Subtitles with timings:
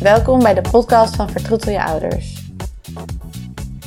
[0.00, 2.44] Welkom bij de podcast van Vertroetel je ouders.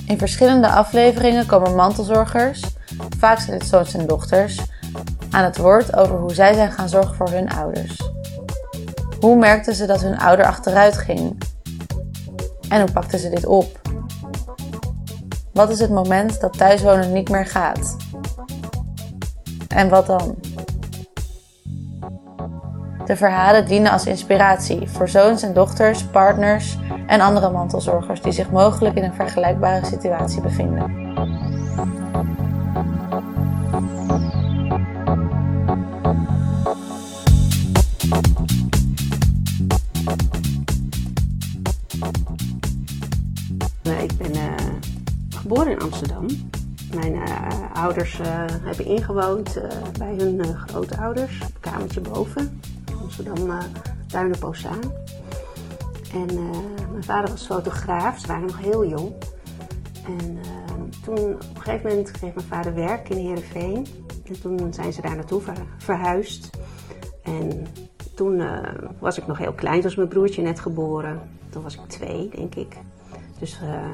[0.08, 2.64] In verschillende afleveringen komen mantelzorgers,
[3.18, 4.60] vaak zijn het zoons en dochters,
[5.30, 8.10] aan het woord over hoe zij zijn gaan zorgen voor hun ouders.
[9.20, 11.38] Hoe merkten ze dat hun ouder achteruit ging?
[12.70, 13.82] En hoe pakten ze dit op?
[15.54, 17.98] Wat is het moment dat thuiswonen niet meer gaat?
[19.68, 20.36] En wat dan?
[23.06, 28.52] De verhalen dienen als inspiratie voor zoons en dochters, partners en andere mantelzorgers die zich
[28.52, 31.02] mogelijk in een vergelijkbare situatie bevinden.
[44.02, 44.54] Ik ben uh,
[45.30, 46.26] geboren in Amsterdam.
[46.96, 47.24] Mijn uh,
[47.74, 48.26] ouders uh,
[48.64, 49.62] hebben ingewoond
[49.98, 52.60] bij hun grootouders, op kamertje boven.
[53.18, 53.64] Amsterdam uh,
[54.08, 54.80] Duinen-Pozaan.
[56.14, 56.26] En
[56.92, 59.14] mijn vader was fotograaf, ze waren nog heel jong.
[60.06, 60.40] En
[61.04, 63.88] toen, op een gegeven moment kreeg mijn vader werk in Heerenveen.
[64.26, 65.42] En toen zijn ze daar naartoe
[65.78, 66.50] verhuisd.
[67.24, 67.66] En
[68.16, 68.44] toen
[69.00, 71.22] was ik nog heel klein, toen was mijn broertje net geboren.
[71.50, 72.78] Toen was ik twee, denk ik.
[73.40, 73.86] Dus uh,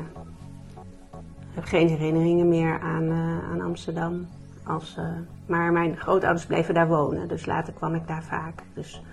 [1.39, 3.11] ik heb geen herinneringen meer aan,
[3.52, 4.28] aan Amsterdam.
[4.70, 5.06] Als, uh,
[5.45, 8.64] maar mijn grootouders bleven daar wonen, dus later kwam ik daar vaak.
[8.73, 9.03] Dus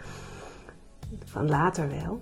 [1.25, 2.21] van later wel.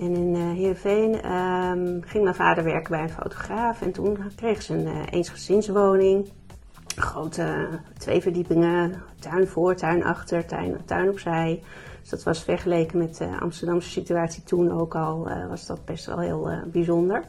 [0.00, 3.82] En in uh, Heerenveen um, ging mijn vader werken bij een fotograaf.
[3.82, 6.28] En toen kreeg ze een eensgezinswoning.
[6.96, 11.62] Grote twee verdiepingen, tuin voor, tuin achter, tuin, tuin opzij.
[12.00, 16.06] Dus dat was vergeleken met de Amsterdamse situatie toen ook al, uh, was dat best
[16.06, 17.24] wel heel uh, bijzonder.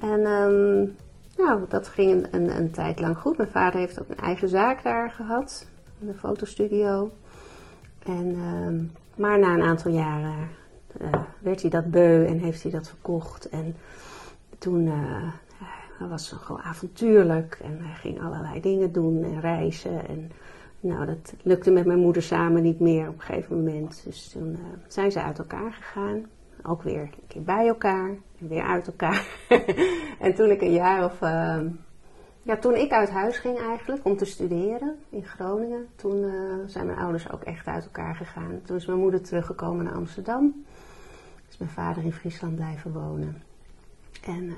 [0.00, 0.96] En um,
[1.36, 3.36] nou, dat ging een, een, een, tijd lang goed.
[3.36, 5.66] Mijn vader heeft ook een eigen zaak daar gehad,
[6.00, 7.10] een fotostudio.
[8.04, 10.48] En, um, maar na een aantal jaren
[11.00, 13.48] uh, werd hij dat beu en heeft hij dat verkocht.
[13.48, 13.76] En
[14.58, 14.88] toen
[15.98, 20.08] hij was gewoon avontuurlijk en hij ging allerlei dingen doen en reizen.
[20.08, 20.30] En,
[20.80, 24.00] nou, dat lukte met mijn moeder samen niet meer op een gegeven moment.
[24.04, 24.58] Dus toen uh,
[24.88, 26.26] zijn ze uit elkaar gegaan.
[26.68, 29.26] Ook weer een keer bij elkaar en weer uit elkaar.
[30.26, 31.20] en toen ik een jaar of.
[31.20, 31.60] Uh,
[32.46, 36.86] ja, toen ik uit huis ging eigenlijk om te studeren in Groningen, toen uh, zijn
[36.86, 38.60] mijn ouders ook echt uit elkaar gegaan.
[38.64, 40.64] Toen is mijn moeder teruggekomen naar Amsterdam.
[41.48, 43.42] Is mijn vader in Friesland blijven wonen.
[44.24, 44.52] En uh,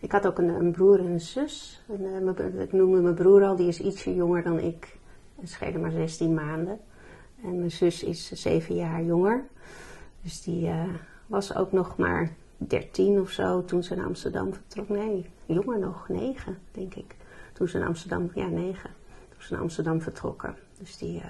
[0.00, 1.84] ik had ook een, een, broer en een zus.
[1.88, 4.96] En, uh, mijn, ik noemde mijn broer al, die is ietsje jonger dan ik.
[5.42, 6.78] Schelen maar 16 maanden.
[7.42, 9.44] En mijn zus is 7 jaar jonger.
[10.22, 10.70] Dus die
[11.26, 14.88] was ook nog maar 13 of zo toen ze naar Amsterdam vertrok.
[14.88, 17.14] Nee, jonger nog, 9 denk ik.
[17.52, 18.90] Toen ze naar Amsterdam, ja 9.
[19.28, 20.56] Toen ze naar Amsterdam vertrokken.
[20.78, 21.22] Dus die,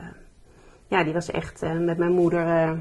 [0.87, 2.77] ja, die was echt met mijn moeder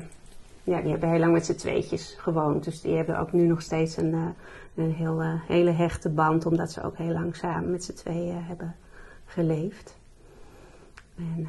[0.66, 2.64] ja, die hebben heel lang met z'n tweetjes gewoond.
[2.64, 4.36] Dus die hebben ook nu nog steeds een,
[4.76, 8.76] een heel, hele hechte band, omdat ze ook heel lang samen met z'n tweeën hebben
[9.26, 9.98] geleefd.
[11.16, 11.48] En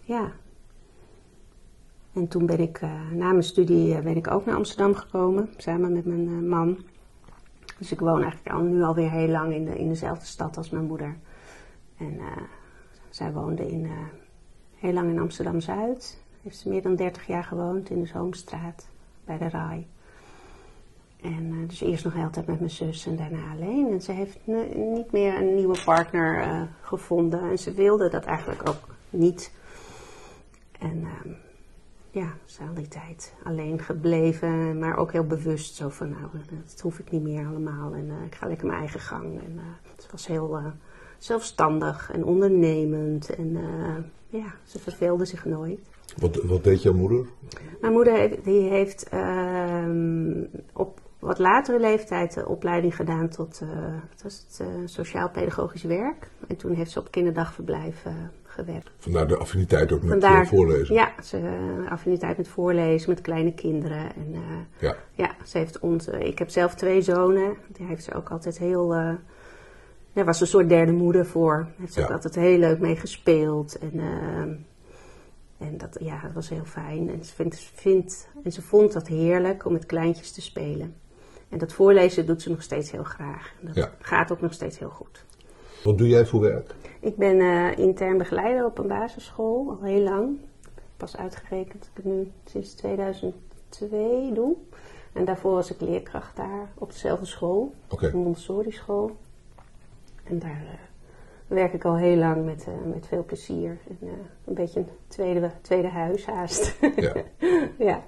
[0.00, 0.32] ja.
[2.14, 2.80] En toen ben ik,
[3.12, 6.78] na mijn studie, ben ik ook naar Amsterdam gekomen, samen met mijn man.
[7.78, 10.84] Dus ik woon eigenlijk al, nu alweer heel lang in, in dezelfde stad als mijn
[10.84, 11.16] moeder.
[11.96, 12.20] En
[13.10, 13.90] zij woonde in,
[14.74, 18.88] heel lang in Amsterdam-Zuid heeft ze meer dan 30 jaar gewoond in de Zoomstraat
[19.24, 19.86] bij de Rai.
[21.20, 23.90] En dus eerst nog altijd met mijn zus en daarna alleen.
[23.90, 24.38] En ze heeft
[24.74, 27.50] niet meer een nieuwe partner gevonden.
[27.50, 29.52] En ze wilde dat eigenlijk ook niet.
[30.78, 31.34] En uh,
[32.14, 34.78] ja, ze is al die tijd alleen gebleven.
[34.78, 36.22] Maar ook heel bewust zo van, nou,
[36.66, 37.94] dat hoef ik niet meer allemaal.
[37.94, 39.40] En eh, ik ga lekker mijn eigen gang.
[39.40, 39.58] En
[39.96, 40.60] het was heel
[41.18, 43.34] zelfstandig en ondernemend.
[43.34, 43.58] En
[44.28, 45.80] ja, ze verveelde zich nooit.
[46.16, 47.26] Wat, wat deed jouw moeder?
[47.80, 49.88] Mijn moeder die heeft uh,
[50.72, 53.68] op wat latere leeftijd de opleiding gedaan tot uh,
[54.22, 56.30] het, uh, sociaal-pedagogisch werk.
[56.46, 58.12] En toen heeft ze op kinderdagverblijf uh,
[58.54, 58.90] gewerkt.
[58.98, 60.94] Vandaar de affiniteit ook met Vandaar, voorlezen?
[60.94, 61.40] Ja, ze,
[61.88, 64.14] affiniteit met voorlezen, met kleine kinderen.
[64.14, 64.34] En,
[64.78, 64.96] ja.
[65.12, 67.56] ja, ze heeft ons, ik heb zelf twee zonen.
[67.78, 68.94] Daar heeft ze ook altijd heel...
[70.12, 71.68] ja, was een soort derde moeder voor.
[71.78, 72.06] Heeft ze ja.
[72.06, 73.78] ook altijd heel leuk mee gespeeld.
[73.78, 74.52] En ehm,
[75.58, 77.10] en dat, ja, dat was heel fijn.
[77.10, 80.94] En ze, vindt, vindt, en ze vond dat heerlijk om met kleintjes te spelen.
[81.48, 83.52] En dat voorlezen doet ze nog steeds heel graag.
[83.60, 83.92] En dat Ja.
[84.00, 85.24] gaat ook nog steeds heel goed.
[85.84, 86.74] Wat doe jij voor werk?
[87.00, 90.38] Ik ben eh, intern begeleider op een basisschool, al heel lang.
[90.96, 94.56] Pas uitgerekend dat ik het nu sinds 2002 doe.
[95.12, 98.06] En daarvoor was ik leerkracht daar op dezelfde school, Oké.
[98.06, 99.16] een Montessori school.
[100.24, 100.78] En daar eh,
[101.46, 103.78] werk ik al heel lang met, eh, met veel plezier.
[103.88, 104.08] En,
[104.44, 106.76] een beetje een tweede, tweede huis haast.
[106.96, 107.14] Ja.
[107.78, 108.04] ja.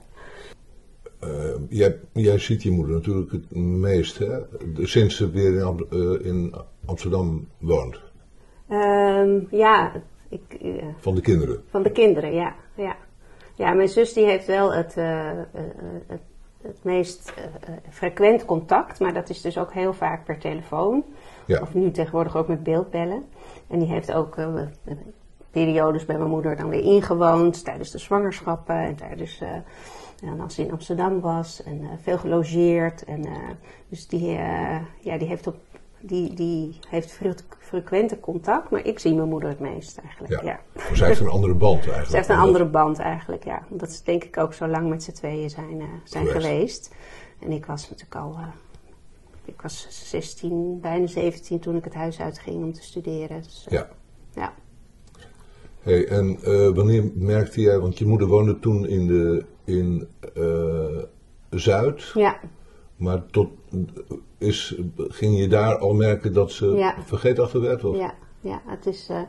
[1.68, 4.38] jij, jij ziet je moeder natuurlijk het meest, hè?
[4.74, 5.88] Sinds ze weer in,
[6.22, 6.54] in
[6.86, 8.00] Amsterdam woont.
[8.68, 9.92] Ehm, ja.
[10.28, 10.60] Ik,
[10.96, 11.62] van de kinderen?
[11.70, 12.54] Van de kinderen, ja.
[12.74, 12.96] ja.
[13.54, 14.94] Ja, mijn zus die heeft wel het,
[16.06, 16.20] het
[16.66, 17.32] het meest
[17.90, 21.04] frequent contact, maar dat is dus ook heel vaak per telefoon.
[21.46, 21.60] Ja.
[21.60, 23.24] Of nu tegenwoordig ook met beeldbellen.
[23.68, 24.36] En die heeft ook
[25.50, 29.40] periodes bij mijn moeder dan weer ingewoond tijdens de zwangerschappen en tijdens.
[29.40, 33.04] Uh, als ze in Amsterdam was en veel gelogeerd.
[33.04, 33.24] En,
[33.88, 34.30] dus die,
[35.00, 35.56] ja, die heeft op
[36.06, 37.20] die, die heeft
[37.58, 40.42] frequente contact, maar ik zie mijn moeder het meest eigenlijk.
[40.42, 40.60] Ja.
[40.74, 40.84] ja.
[40.94, 42.08] Zij heeft een andere band eigenlijk.
[42.08, 43.62] Zij heeft een andere band eigenlijk, ja.
[43.68, 46.94] Dat is denk ik ook zo lang met z'n tweeën zijn, uh, zijn geweest.
[47.38, 48.46] En ik was natuurlijk al, uh,
[49.44, 53.42] ik was 16, bijna 17 toen ik het huis uitging om te studeren.
[53.42, 53.88] Dus, uh, ja.
[54.34, 54.54] ja.
[55.80, 56.38] Hey, en
[56.74, 60.08] wanneer merkte jij, want je moeder woonde toen in, de, in
[61.50, 62.10] Zuid.
[62.14, 62.40] Ja.
[62.96, 63.48] Maar tot,
[64.38, 66.94] is, ging je daar al merken dat ze ja.
[67.04, 67.84] vergeetachtig werd?
[67.84, 67.96] Of?
[67.96, 69.10] Ja, ja, het is.
[69.10, 69.20] Uh,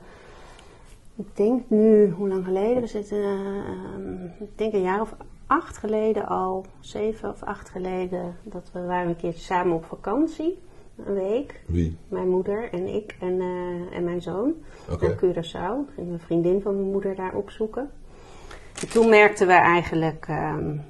[1.15, 2.81] ik denk nu, hoe lang geleden?
[2.81, 5.15] We zitten, uh, ik denk een jaar of
[5.47, 10.59] acht geleden al, zeven of acht geleden, dat we waren een keer samen op vakantie.
[11.05, 11.61] Een week.
[11.65, 11.97] Wie?
[12.07, 14.53] Mijn moeder en ik en, uh, en mijn zoon.
[14.89, 15.09] Okay.
[15.09, 15.93] Naar Curaçao.
[15.95, 17.89] Ging een vriendin van mijn moeder daar opzoeken.
[18.81, 20.81] En toen merkten we eigenlijk um,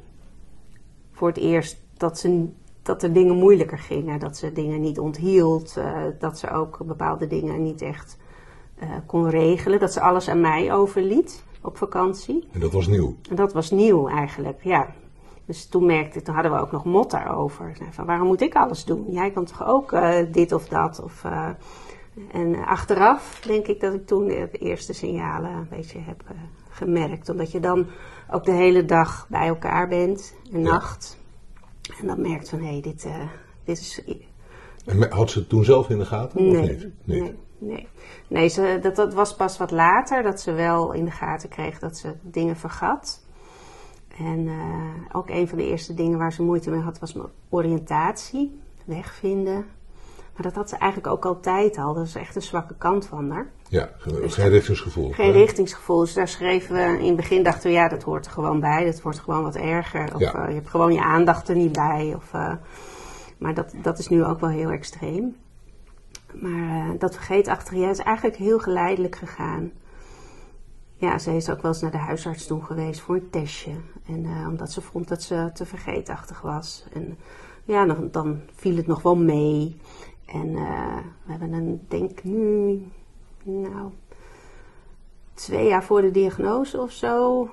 [1.11, 2.47] voor het eerst dat ze
[2.87, 4.19] dat er dingen moeilijker gingen.
[4.19, 5.75] Dat ze dingen niet onthield.
[5.77, 8.17] Uh, dat ze ook bepaalde dingen niet echt
[8.83, 9.79] uh, kon regelen.
[9.79, 12.47] Dat ze alles aan mij overliet op vakantie.
[12.51, 13.15] En dat was nieuw?
[13.29, 14.87] En dat was nieuw eigenlijk, ja.
[15.45, 17.77] Dus toen merkte toen hadden we ook nog mot daarover.
[17.91, 19.05] Van waarom moet ik alles doen?
[19.09, 21.01] Jij kan toch ook uh, dit of dat?
[21.03, 21.23] Of,
[22.31, 26.23] en achteraf denk ik dat ik toen de eerste signalen een beetje heb
[26.69, 27.29] gemerkt.
[27.29, 27.85] Omdat je dan
[28.31, 31.17] ook de hele dag bij elkaar bent, en nacht.
[31.99, 33.29] En dan merkt van, hé, hey, dit, uh,
[33.63, 34.03] dit is...
[34.85, 36.43] En had ze het toen zelf in de gaten?
[36.43, 36.87] Nee, of niet?
[37.03, 37.87] nee, nee.
[38.27, 41.79] Nee, ze, dat, dat was pas wat later, dat ze wel in de gaten kreeg
[41.79, 43.25] dat ze dingen vergat.
[44.17, 44.55] En uh,
[45.11, 49.65] ook een van de eerste dingen waar ze moeite mee had, was mijn oriëntatie, wegvinden.
[50.33, 51.93] Maar dat had ze eigenlijk ook altijd al.
[51.93, 53.51] Dat is echt een zwakke kant van haar.
[53.69, 55.11] Ja, dus geen richtingsgevoel.
[55.11, 55.39] Geen hè?
[55.39, 55.99] richtingsgevoel.
[55.99, 58.85] Dus daar schreven we, in het begin dachten we, ja, dat hoort er gewoon bij.
[58.85, 60.15] Dat wordt gewoon wat erger.
[60.15, 60.35] Of ja.
[60.35, 62.13] uh, je hebt gewoon je aandacht er niet bij.
[62.15, 62.53] Of, uh,
[63.37, 65.35] maar dat, dat is nu ook wel heel extreem.
[66.33, 69.71] Maar uh, dat vergeetachtige jaar is eigenlijk heel geleidelijk gegaan.
[70.95, 73.71] Ja, ze is ook wel eens naar de huisarts toen geweest voor een testje.
[74.05, 76.85] En omdat ze vond dat ze te vergeetachtig was.
[76.93, 77.17] En
[77.63, 79.81] ja, dan, dan viel het nog wel mee.
[80.25, 80.53] En
[81.23, 82.81] we hebben een, denk nu,
[83.47, 83.91] nou,
[85.33, 87.49] twee jaar voor de diagnose of zo,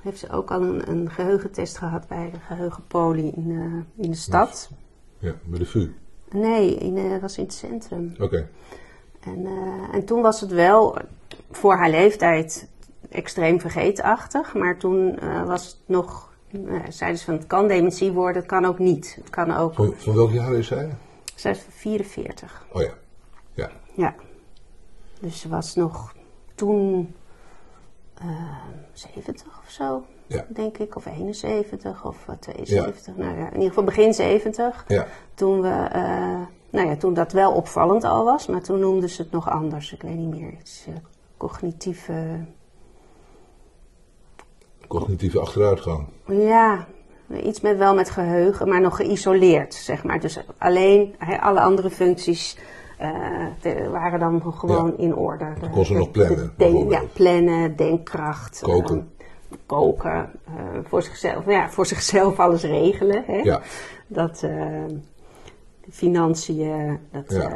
[0.00, 4.16] heeft ze ook al een, een geheugentest gehad bij de geheugenpolie in, uh, in de
[4.16, 4.70] stad.
[5.18, 5.94] Ja, bij de VU?
[6.30, 8.14] Nee, in, uh, was in het centrum.
[8.20, 8.48] Oké.
[9.20, 9.46] En,
[9.92, 10.98] en toen was het wel
[11.50, 12.68] voor haar leeftijd
[13.10, 16.32] extreem vergeetachtig, maar toen was het nog,
[16.88, 19.14] zeiden ze van het kan dementie worden, het kan ook niet.
[19.20, 19.74] Het kan ook...
[19.74, 20.96] Van, van welk jaar is zij?
[21.34, 22.66] Zij is 44.
[22.72, 22.94] Oh ja.
[23.54, 23.70] Ja.
[23.94, 24.14] Ja.
[25.20, 26.14] Dus ze was nog
[26.54, 27.14] toen
[28.22, 28.36] uh, eh,
[28.92, 30.46] 70 of zo, ja.
[30.48, 30.96] denk ik.
[30.96, 33.16] Of 71 of 72.
[33.16, 33.22] Ja.
[33.22, 34.84] Nou ja, in ieder geval begin 70.
[34.88, 35.06] Ja.
[35.34, 35.88] Toen we...
[35.94, 39.50] Uh, nou ja, toen dat wel opvallend al was, maar toen noemden ze het nog
[39.50, 39.92] anders.
[39.92, 40.50] Ik weet niet meer.
[40.58, 40.94] Het is uh,
[41.36, 42.44] cognitieve.
[44.86, 46.06] Cognitieve achteruitgang.
[46.26, 46.86] Ja,
[47.44, 50.20] Iets met wel met geheugen, maar nog geïsoleerd, zeg maar.
[50.20, 52.58] Dus alleen alle andere functies
[53.00, 55.52] uh, waren dan gewoon in orde.
[55.60, 56.52] Dan kon ze nog plannen.
[56.88, 58.60] ja, plannen, denkkracht.
[58.62, 58.96] Koken.
[58.96, 60.30] Uh, koken.
[60.48, 63.24] Uh, voor, zichzelf, ja, voor zichzelf alles regelen.
[63.26, 63.36] Hè?
[63.36, 63.60] Ja.
[64.06, 64.46] Dat,
[65.90, 67.48] financiën, dat, ja.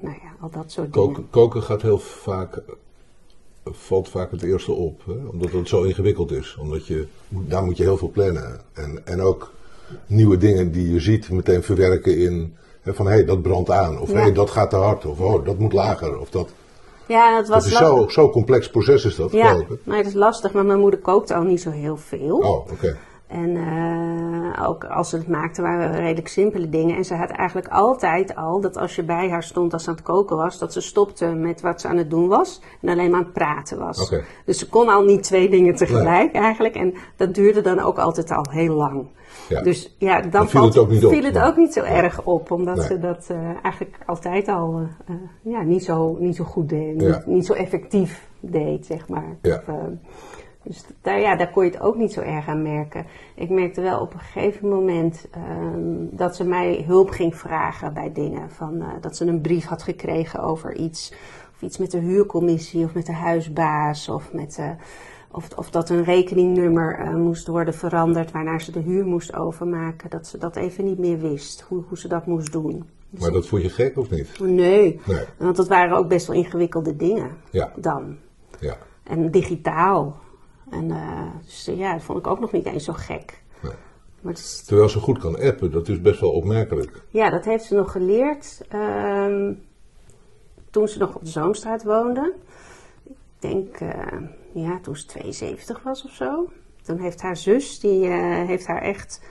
[0.00, 1.30] nou ja, al dat soort koken, dingen.
[1.30, 2.62] Koken gaat heel vaak
[3.64, 5.02] valt vaak het eerste op.
[5.06, 5.12] Hè?
[5.12, 6.56] Omdat het zo ingewikkeld is.
[6.60, 8.60] Omdat je, daar moet je heel veel plannen.
[8.72, 9.52] En, en ook
[10.06, 12.54] nieuwe dingen die je ziet meteen verwerken in...
[12.84, 14.00] Van hé, hey, dat brandt aan.
[14.00, 15.06] Of hé, hey, dat gaat te hard.
[15.06, 16.18] Of oh, dat moet lager.
[16.18, 16.48] Of dat...
[17.06, 19.32] Ja, het was dat is zo'n zo complex proces is dat.
[19.32, 20.52] Ja, maar het is lastig.
[20.52, 22.36] Maar mijn moeder kookt al niet zo heel veel.
[22.36, 22.98] Oh, oké.
[23.30, 26.96] En uh, ook als ze het maakte waren redelijk simpele dingen.
[26.96, 29.94] En ze had eigenlijk altijd al dat als je bij haar stond als ze aan
[29.94, 33.10] het koken was, dat ze stopte met wat ze aan het doen was en alleen
[33.10, 34.02] maar aan het praten was.
[34.02, 34.24] Okay.
[34.44, 36.42] Dus ze kon al niet twee dingen tegelijk nee.
[36.42, 36.74] eigenlijk.
[36.74, 39.06] En dat duurde dan ook altijd al heel lang.
[39.48, 39.62] Ja.
[39.62, 42.50] Dus ja, dan, dan viel, het, ook niet, viel het ook niet zo erg op,
[42.50, 42.86] omdat nee.
[42.86, 47.26] ze dat uh, eigenlijk altijd al uh, ja, niet, zo, niet zo goed deed, niet,
[47.26, 49.36] niet, zo effectief deed, zeg maar.
[49.42, 49.62] Ja.
[49.66, 49.74] Of,
[50.70, 53.06] Dus daar, ja, daar kon je het ook niet zo erg aan merken.
[53.34, 58.12] Ik merkte wel op een gegeven moment ehm, dat ze mij hulp ging vragen bij
[58.12, 58.50] dingen.
[58.50, 61.12] Van, eh, dat ze een brief had gekregen over iets.
[61.54, 64.08] Of iets met de huurcommissie of met de huisbaas.
[64.08, 64.70] Of, met, eh,
[65.30, 70.10] of, of dat een rekeningnummer eh, moest worden veranderd waarnaar ze de huur moest overmaken.
[70.10, 72.84] Dat ze dat even niet meer wist, hoe, hoe ze dat moest doen.
[73.10, 74.38] Dus Maar dat vond je gek of niet?
[74.40, 75.24] Nee, Nee.
[75.38, 78.16] want dat waren ook best wel ingewikkelde dingen Ja, dan.
[78.58, 78.76] ja.
[79.02, 80.16] En digitaal.
[80.70, 83.42] En eh, dus eh, ja, dat vond ik ook nog niet eens zo gek.
[83.62, 83.72] Nee.
[84.20, 87.02] Maar is- Terwijl ze goed kan appen, dat is best wel opmerkelijk.
[87.08, 89.52] ja, dat heeft ze nog geleerd ehm,
[90.70, 92.34] toen ze nog op de Zoomstraat woonde.
[93.04, 94.20] Ik denk, eh,
[94.52, 96.48] ja, toen ze 72 was of zo.
[96.82, 98.06] Toen heeft haar zus, die
[98.46, 99.22] heeft haar echt,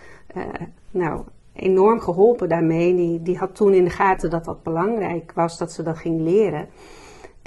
[0.91, 1.21] nou,
[1.53, 2.95] enorm geholpen daarmee.
[2.95, 6.21] Die, die had toen in de gaten dat dat belangrijk was, dat ze dat ging
[6.21, 6.69] leren.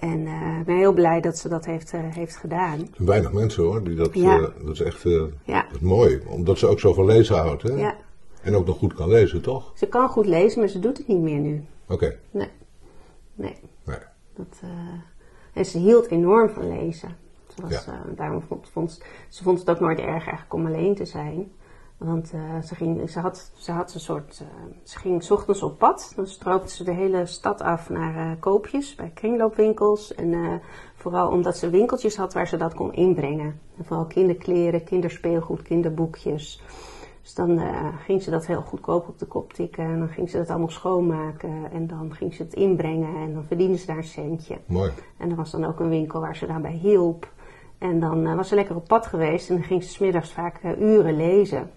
[0.03, 2.81] En eh, ik ben heel blij dat ze dat heeft, eh, heeft gedaan.
[2.81, 4.37] Er zijn weinig mensen hoor, die dat, Ja.
[4.39, 5.03] eh, dat is echt
[5.45, 6.21] Ja, dat is mooi.
[6.29, 7.73] Omdat ze ook zoveel lezen houdt, hè?
[7.73, 7.97] ja,
[8.43, 9.73] En ook nog goed kan lezen, toch?
[9.75, 11.65] ze kan goed lezen, maar ze doet het niet meer nu.
[11.89, 12.49] Oké, Nee,
[13.35, 13.57] nee.
[13.85, 13.99] nee.
[14.37, 14.61] Dat,
[15.55, 17.17] en ze hield enorm van lezen.
[17.55, 21.05] Ze, was, daarom vond, vond, ze vond het ook nooit erg eigenlijk om alleen te
[21.05, 21.53] zijn.
[22.05, 24.41] Want eh, ze, ging, ze, had, ze had een soort.
[24.41, 26.13] eh, ze ging 's ochtends op pad.
[26.17, 30.15] Dan stroopte ze de hele stad af naar eh, koopjes bij kringloopwinkels.
[30.15, 30.61] En
[30.95, 33.61] vooral omdat ze winkeltjes had waar ze dat kon inbrengen.
[33.79, 36.63] En vooral kinderkleren, kinderspeelgoed, kinderboekjes.
[37.23, 37.61] Dus dan
[38.05, 39.85] ging ze dat heel goedkoop op de kop tikken.
[39.85, 41.71] En dan ging ze dat allemaal schoonmaken.
[41.73, 43.17] En dan ging ze het inbrengen.
[43.17, 44.59] En dan verdiende ze daar een centje.
[44.67, 44.91] Mooi.
[45.19, 47.33] En er was dan ook een winkel waar ze daarbij hielp.
[47.79, 49.51] En dan was ze lekker op pad geweest.
[49.51, 51.71] En dan ging ze 's middags vaak uren lezen.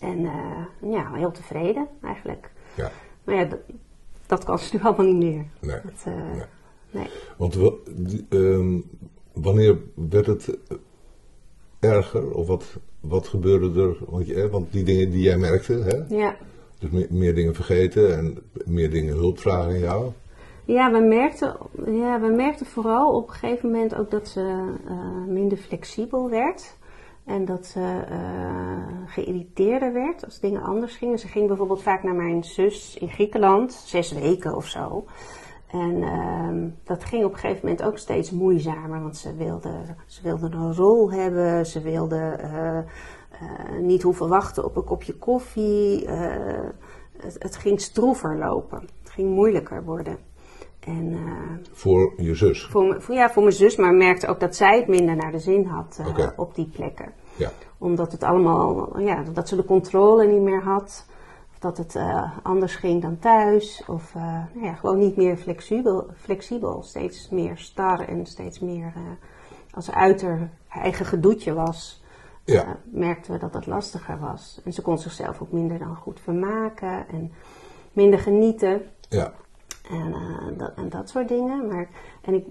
[0.00, 2.50] En eh, ja, heel tevreden eigenlijk.
[2.74, 2.90] ja.
[3.24, 3.60] Maar ja, dat,
[4.26, 5.44] dat kan ze nu allemaal niet meer.
[5.60, 5.80] Nee.
[5.84, 6.44] Dat, eh, Nee.
[6.90, 7.08] nee.
[7.36, 7.58] Want
[8.28, 8.80] ehm,
[9.32, 10.76] wanneer werd het eh,
[11.90, 12.34] erger?
[12.34, 13.96] Of wat, wat gebeurde er?
[14.08, 16.16] Want, je, want die dingen die jij merkte, hè?
[16.16, 16.36] Ja.
[16.78, 20.12] Dus meer, meer dingen vergeten en meer dingen hulp vragen aan jou.
[20.64, 24.72] Ja, we merkten, ja, we merkten vooral op een gegeven moment ook dat ze
[25.28, 26.76] minder flexibel werd.
[27.24, 31.18] En dat ze eh, geïrriteerder werd als dingen anders gingen.
[31.18, 35.04] Ze ging bijvoorbeeld vaak naar mijn zus in Griekenland, zes weken of zo.
[35.66, 39.70] En ehm, dat ging op een gegeven moment ook steeds moeizamer, want ze wilde,
[40.06, 42.84] ze wilde een rol hebben, ze wilde eh, eh,
[43.80, 46.08] niet hoeven wachten op een kopje koffie.
[46.08, 50.18] het, het ging stroever lopen, het ging moeilijker worden.
[50.86, 52.64] En eh, Voor je zus.
[52.64, 55.38] voor, voor, ja, voor mijn zus, maar merkte ook dat zij het minder naar de
[55.38, 57.12] zin had eh, op die plekken.
[57.36, 61.06] Ja, Omdat het allemaal, ja, dat ze de controle niet meer had.
[61.52, 63.82] Of dat het eh, anders ging dan thuis.
[63.86, 64.14] Of
[64.54, 66.82] nou ja, gewoon niet meer flexibel, flexibel.
[66.82, 68.92] Steeds meer star en steeds meer
[69.74, 72.02] als ze uit haar eigen gedoetje was.
[72.44, 72.76] ja.
[72.84, 74.60] merkten we dat dat lastiger was.
[74.64, 77.32] En ze kon zichzelf ook minder dan goed vermaken en
[77.92, 78.82] minder genieten.
[79.08, 79.32] ja.
[79.90, 81.66] En, eh, dat, en dat soort dingen.
[81.66, 81.88] Maar,
[82.22, 82.46] en ik,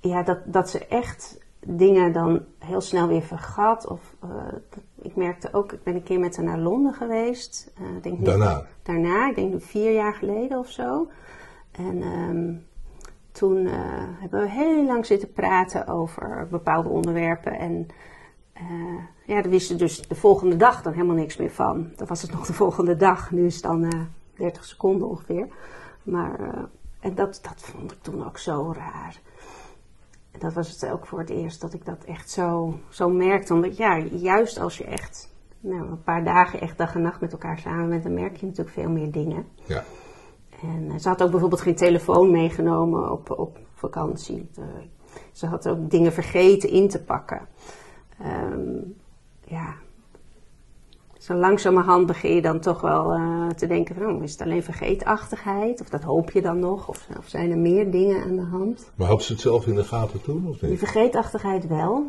[0.00, 3.86] ja, dat, dat ze echt dingen dan heel snel weer vergat.
[3.86, 4.28] Of, eh,
[5.02, 7.72] ik merkte ook, ik ben een keer met haar naar Londen geweest.
[7.78, 8.66] eh, ik denk nu- Daarna.
[8.82, 11.08] Daarna, ik denk nu vier jaar geleden of zo.
[11.72, 12.54] En ehm,
[13.32, 13.66] toen
[14.20, 17.52] hebben we heel lang zitten praten over bepaalde onderwerpen.
[17.58, 17.86] En
[19.26, 21.90] ja, daar wist ze dus de volgende dag dan helemaal niks meer van.
[21.96, 23.30] Dan was het nog de volgende dag.
[23.30, 24.00] Nu is het dan eh
[24.36, 25.46] 30 seconden ongeveer.
[26.04, 26.62] Maar, eh,
[27.00, 29.20] en dat, dat vond ik toen ook zo raar.
[30.30, 33.54] En dat was het ook voor het eerst dat ik dat echt zo, zo merkte.
[33.54, 37.32] Omdat ja, juist als je echt nou, een paar dagen echt dag en nacht met
[37.32, 39.46] elkaar samen bent, dan merk je natuurlijk veel meer dingen.
[39.64, 39.84] Ja,
[40.62, 44.48] En eh, ze had ook bijvoorbeeld geen telefoon meegenomen op, op vakantie.
[44.56, 44.64] Eh,
[45.32, 47.48] ze had ook dingen vergeten in te pakken.
[48.18, 48.78] Ehm,
[49.44, 49.74] ja.
[51.24, 54.62] Zo langzamerhand begin je dan toch wel eh, te denken van, oh, is het alleen
[54.62, 55.80] vergeetachtigheid?
[55.80, 56.88] Of dat hoop je dan nog?
[56.88, 58.92] Of, of zijn er meer dingen aan de hand?
[58.94, 62.06] maar had ze het zelf in de gaten toen of Die vergeetachtigheid wel.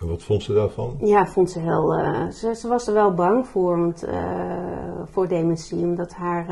[0.00, 0.96] En wat vond ze daarvan?
[1.00, 1.94] Ja, vond ze heel.
[1.94, 6.46] eh, ze, ze was er wel bang voor, want, eh, voor dementie, omdat haar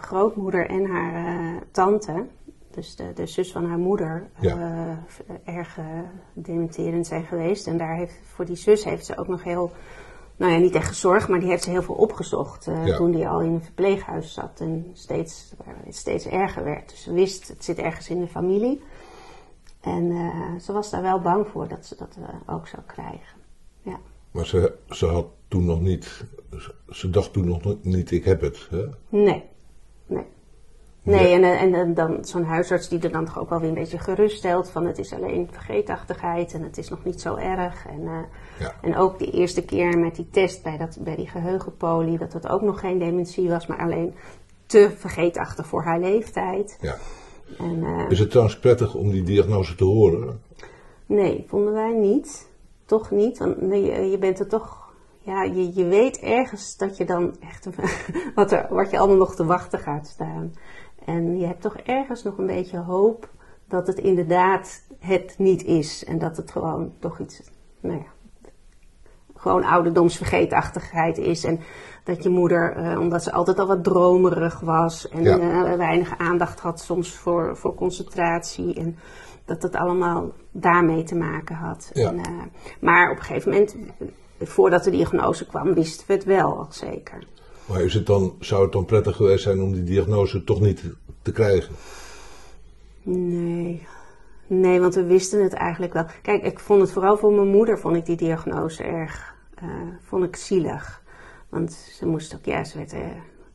[0.00, 2.26] grootmoeder en haar tante,
[2.70, 4.98] dus de, de zus van haar moeder, Ja.
[5.44, 5.78] erg
[6.34, 7.66] dementerend zijn geweest.
[7.66, 9.70] En daar heeft, voor die zus heeft ze ook nog heel,
[10.42, 12.96] nou ja, niet echt gezorgd, maar die heeft ze heel veel opgezocht eh, Ja.
[12.96, 15.52] toen die al in een verpleeghuis zat en steeds,
[15.84, 16.90] het steeds erger werd.
[16.90, 18.82] Dus ze wist, het zit ergens in de familie.
[19.80, 23.38] En eh, ze was daar wel bang voor dat ze dat eh, ook zou krijgen.
[23.82, 23.98] Ja.
[24.30, 26.24] Maar ze, ze had toen nog niet,
[26.90, 28.68] ze dacht toen nog niet, ik heb het.
[28.70, 28.84] Hè?
[29.08, 29.44] Nee.
[31.02, 31.32] Nee.
[31.32, 33.98] En, en, en dan zo'n huisarts die er dan toch ook wel weer een beetje
[33.98, 37.86] gerust stelt van het is alleen vergeetachtigheid en het is nog niet zo erg.
[37.86, 38.18] En, eh,
[38.58, 38.74] Ja.
[38.82, 42.48] en ook de eerste keer met die test bij, dat, bij die geheugenpolie, dat het
[42.48, 44.14] ook nog geen dementie was, maar alleen
[44.66, 46.78] te vergeetachtig voor haar leeftijd.
[46.80, 46.96] Ja.
[47.58, 50.40] En, eh, Is het trouwens prettig om die diagnose te horen?
[51.06, 52.50] Nee, vonden wij niet.
[52.84, 54.80] Toch niet, want je, je bent er toch...
[55.18, 57.68] Ja, je, je weet ergens dat je dan echt...
[58.34, 60.52] wat, er, wat je allemaal nog te wachten gaat staan.
[61.06, 63.28] En je hebt toch ergens nog een beetje hoop
[63.68, 66.04] dat het inderdaad het niet is.
[66.04, 67.42] En dat het gewoon toch iets...
[67.80, 68.06] Nou ja,
[69.36, 71.44] gewoon ouderdomsvergeetachtigheid is.
[71.44, 71.60] En
[72.04, 75.38] dat je moeder, eh, omdat ze altijd al wat dromerig was en Ja.
[75.38, 78.74] eh, weinig aandacht had soms voor, voor concentratie.
[78.74, 78.96] En
[79.44, 81.90] dat het allemaal daarmee te maken had.
[81.92, 82.08] Ja.
[82.08, 82.30] En, eh,
[82.80, 83.76] maar op een gegeven moment,
[84.40, 87.26] voordat de diagnose kwam, wisten we het wel al zeker.
[87.66, 90.82] Maar is het dan, zou het dan prettig geweest zijn om die diagnose toch niet
[91.22, 91.74] te krijgen?
[93.02, 93.86] Nee.
[94.46, 96.04] Nee, want we wisten het eigenlijk wel.
[96.22, 99.68] Kijk, ik vond het vooral voor mijn moeder, vond ik die diagnose erg, eh,
[100.02, 101.02] vond ik zielig.
[101.48, 103.00] Want ze moest ook, ja, ze werd, eh,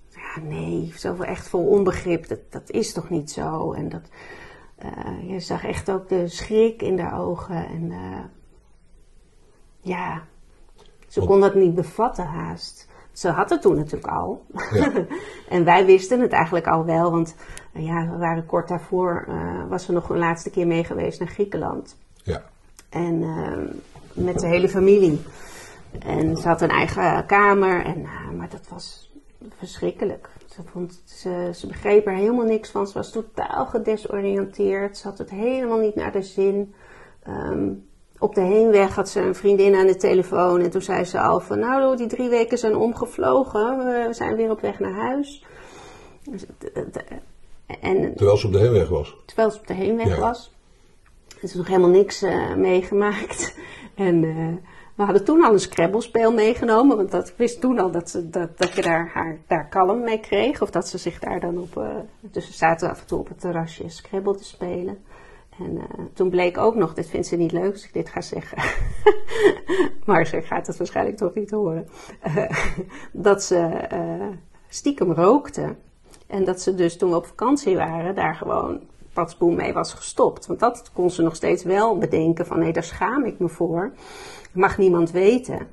[0.09, 2.27] ja, nee, zoveel echt vol onbegrip.
[2.27, 3.73] Dat, dat is toch niet zo?
[3.73, 4.09] En dat,
[4.75, 7.67] eh, je zag echt ook de schrik in haar ogen.
[7.67, 7.91] En
[9.81, 10.23] ja,
[11.07, 12.86] ze Want- kon dat niet bevatten haast.
[13.17, 14.45] Ze had het toen natuurlijk al.
[14.71, 14.91] Ja.
[15.49, 17.35] en wij wisten het eigenlijk al wel, want
[17.73, 21.19] eh, ja, we waren kort daarvoor, eh, was ze nog een laatste keer mee geweest
[21.19, 21.97] naar Griekenland.
[22.23, 22.43] Ja.
[22.89, 25.21] En eh, met de hele familie.
[25.99, 29.11] En ze had een eigen kamer, en, eh, maar dat was
[29.57, 30.29] verschrikkelijk.
[30.49, 32.87] Ze, vond, ze, ze begreep er helemaal niks van.
[32.87, 34.97] Ze was totaal gedesoriënteerd.
[34.97, 36.73] Ze had het helemaal niet naar de zin.
[37.23, 37.69] Ehm,
[38.19, 40.61] op de heenweg had ze een vriendin aan de telefoon.
[40.61, 43.77] En toen zei ze al van, nou die drie weken zijn omgevlogen.
[43.77, 45.45] We zijn weer op weg naar huis.
[46.29, 46.45] Dus,
[47.81, 49.15] En Terwijl ze op de heenweg was.
[49.25, 50.19] terwijl ze op de heenweg Ja.
[50.19, 50.55] was.
[51.43, 53.55] Ze nog helemaal niks eh, meegemaakt.
[53.95, 56.97] En eh, we hadden toen al een scrabbelspeel meegenomen.
[56.97, 60.01] Want dat, ik wist toen al dat, ze, dat, dat je daar, haar daar kalm
[60.03, 60.61] mee kreeg.
[60.61, 61.77] Of dat ze zich daar dan op...
[61.77, 64.97] eh, dus we zaten af en toe op het terrasje scrabble te spelen.
[65.59, 68.21] En eh, toen bleek ook nog, dit vindt ze niet leuk als ik dit ga
[68.21, 68.57] zeggen.
[70.05, 71.87] maar ze gaat het waarschijnlijk toch niet horen.
[72.21, 72.51] Eh,
[73.11, 73.57] dat ze
[73.89, 74.27] eh,
[74.67, 75.75] stiekem rookte.
[76.27, 78.79] En dat ze dus toen we op vakantie waren, daar gewoon
[79.13, 80.45] patsboom mee was gestopt.
[80.45, 83.91] Want dat kon ze nog steeds wel bedenken van nee, daar schaam ik me voor.
[84.51, 85.67] Mag niemand weten.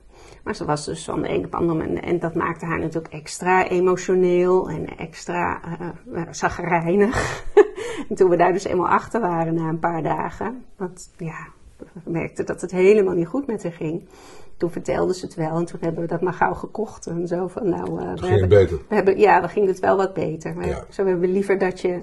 [0.45, 2.01] Maar ze was dus van de een op de andere.
[2.01, 5.61] En dat maakte haar natuurlijk extra emotioneel en extra
[6.31, 7.45] zagrijnig.
[8.09, 10.65] en toen we daar dus eenmaal achter waren na een paar dagen.
[10.77, 11.47] Want ja,
[12.05, 14.09] we merkten dat het helemaal niet goed met haar ging.
[14.57, 17.07] Toen vertelde ze het wel en toen hebben we dat maar gauw gekocht.
[17.07, 18.77] En zo van nou, eh, we hebben- beter.
[18.89, 20.55] we hebben, ja, dan ging het wel wat beter.
[20.55, 20.85] Maar Ja.
[20.91, 22.03] zo hebben we liever dat je,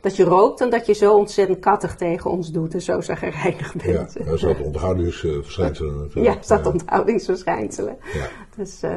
[0.00, 3.72] dat je rookt dan dat je zo ontzettend kattig tegen ons doet en zo zagrijnig
[3.84, 4.18] Ja, bent.
[4.28, 6.36] er zat onthoudingsverschijnselen Ja, natuurlijk.
[6.38, 7.96] er zat onthoudingsverschijnselen.
[8.14, 8.26] Ja.
[8.56, 8.90] Dus eh,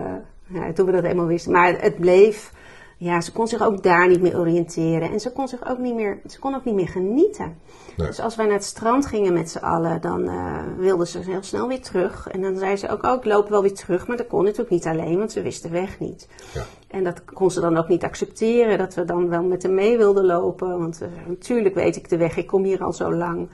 [0.48, 1.52] ja, toen we dat eenmaal wisten.
[1.52, 2.54] Maar het bleef,
[3.02, 5.12] ja, ze kon zich ook daar niet meer oriënteren.
[5.12, 7.58] En ze kon zich ook niet meer, ze kon ook niet meer genieten.
[7.98, 8.08] Nee.
[8.08, 11.44] Dus als wij naar het strand gingen met z'n allen, dan eh wilde ze heel
[11.44, 12.28] snel weer terug.
[12.28, 14.08] En dan zei ze ook, oh, ik loop wel weer terug.
[14.08, 16.28] Maar dat kon natuurlijk niet alleen, want ze wist de weg niet.
[16.54, 16.66] Ja.
[16.88, 19.98] En dat kon ze dan ook niet accepteren, dat we dan wel met hem mee
[19.98, 20.80] wilden lopen.
[20.80, 23.50] Want eh, natuurlijk weet ik de weg, ik kom hier al zo lang.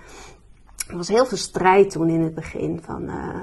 [0.89, 2.81] Er was heel veel strijd toen in het begin.
[2.83, 3.41] Van, eh,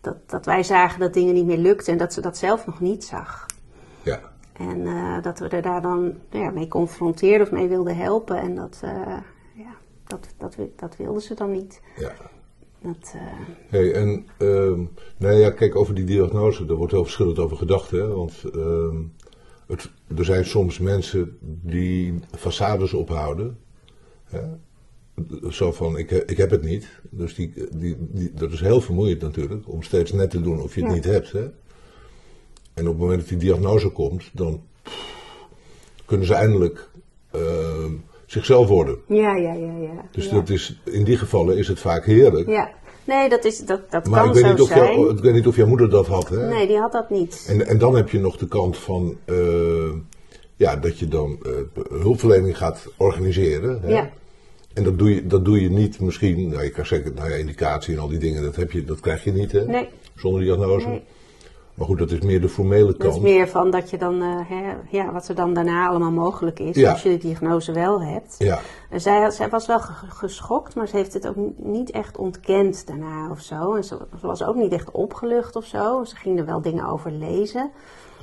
[0.00, 2.80] dat, dat wij zagen dat dingen niet meer lukten en dat ze dat zelf nog
[2.80, 3.46] niet zag.
[4.02, 4.20] Ja.
[4.60, 8.36] En eh, dat we er daar dan nou ja, mee confronteerden of mee wilden helpen.
[8.40, 9.18] En dat, eh,
[9.54, 11.80] ja, dat, dat, dat wilde ze dan niet.
[11.96, 12.12] ja.
[12.82, 13.20] Dat, eh,
[13.68, 14.80] Hey, en ehm
[15.18, 17.90] nou ja, kijk, over die diagnose, daar wordt heel verschillend over gedacht.
[17.90, 18.06] Hè?
[18.08, 18.96] Want ehm,
[19.66, 23.58] het, er zijn soms mensen die façades ophouden.
[24.24, 24.40] Hè?
[25.50, 27.00] Zo van, ik, ik heb het niet.
[27.10, 30.74] Dus die, die, die, dat is heel vermoeiend natuurlijk, om steeds net te doen of
[30.74, 30.94] je het Ja.
[30.96, 31.32] niet hebt.
[31.32, 31.46] Hè?
[32.80, 34.62] En op het moment dat die diagnose komt, dan
[36.04, 36.88] kunnen ze eindelijk
[37.30, 37.92] ehm,
[38.26, 38.98] zichzelf worden.
[39.06, 40.04] ja, ja, ja, ja.
[40.12, 40.34] Dus ja.
[40.34, 42.48] dat is, in die gevallen is het vaak heerlijk.
[42.48, 42.70] Ja,
[43.04, 44.94] nee, dat, is, dat, dat Maar kan ik weet, zo niet of zijn.
[44.94, 46.28] jou, ik weet niet of jouw moeder dat had.
[46.28, 46.48] Hè?
[46.48, 47.46] Nee, die had dat niet.
[47.48, 49.36] En, en dan heb je nog de kant van eh,
[50.56, 51.52] ja, dat je dan eh,
[52.02, 53.80] hulpverlening gaat organiseren.
[53.82, 53.88] Hè?
[53.88, 54.10] Ja.
[54.74, 57.36] En dat doe, je, dat doe je niet misschien, nou, je kan zeggen, nou ja,
[57.36, 59.64] indicatie en al die dingen, dat, heb je, dat krijg je niet hè?
[59.64, 59.88] Nee.
[60.16, 60.88] zonder diagnose.
[60.88, 61.02] Nee.
[61.80, 63.14] Maar goed, dat is meer de formele Dat kant.
[63.14, 66.58] is meer van dat je dan, eh, hè, ja, wat er dan daarna allemaal mogelijk
[66.58, 66.90] is, Ja.
[66.90, 68.34] als je de diagnose wel hebt.
[68.38, 68.58] Ja,
[68.90, 72.86] En zij, zij was wel ge- geschokt, maar ze heeft het ook niet echt ontkend
[72.86, 73.74] daarna of zo.
[73.74, 76.04] En ze, ze was ook niet echt opgelucht of zo.
[76.04, 77.70] Ze ging er wel dingen over lezen.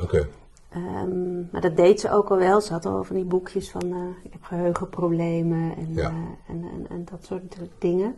[0.03, 0.27] oké.
[0.69, 2.61] Ehm, maar dat deed ze ook al wel.
[2.61, 6.01] Ze had al van die boekjes van eh, ik heb geheugenproblemen en, Ja.
[6.09, 6.15] eh,
[6.55, 8.15] en, en, en dat soort dingen.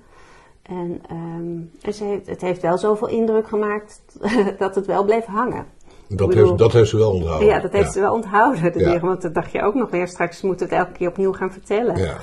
[0.69, 4.01] En, ehm, en ze heeft, het heeft wel zoveel indruk gemaakt
[4.59, 5.65] dat het wel bleef hangen.
[6.07, 7.47] Dat, bedoel- heeft, dat heeft ze wel onthouden.
[7.47, 8.73] ja, dat heeft ze wel onthouden.
[8.73, 8.89] De Ja.
[8.91, 10.07] dier- Want dat dacht je ook nog weer.
[10.07, 11.97] Straks moeten we het elke keer opnieuw gaan vertellen.
[11.97, 12.17] Ja,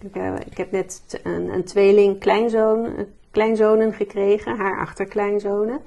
[0.00, 5.80] Ik, eh, ik heb net een, een tweeling kleinzoon, eh, kleinzonen gekregen, haar achterkleinzonen.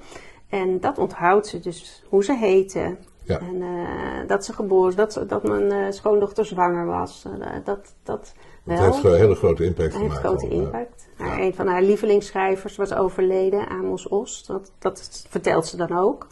[0.48, 2.98] En dat onthoudt ze dus, hoe ze heten.
[3.24, 3.38] Ja.
[3.38, 7.24] En eh, dat ze geboren is, dat, dat mijn eh, schoondochter zwanger was.
[7.24, 8.34] Eh, dat, dat
[8.64, 8.92] dat wel.
[8.92, 10.18] heeft een hele grote impact gemaakt.
[10.18, 10.62] grote al, ja.
[10.62, 11.08] impact.
[11.16, 14.46] Haar, een van haar lievelingsschrijvers was overleden, Amos Ost.
[14.46, 16.26] Dat, dat vertelt ze dan ook.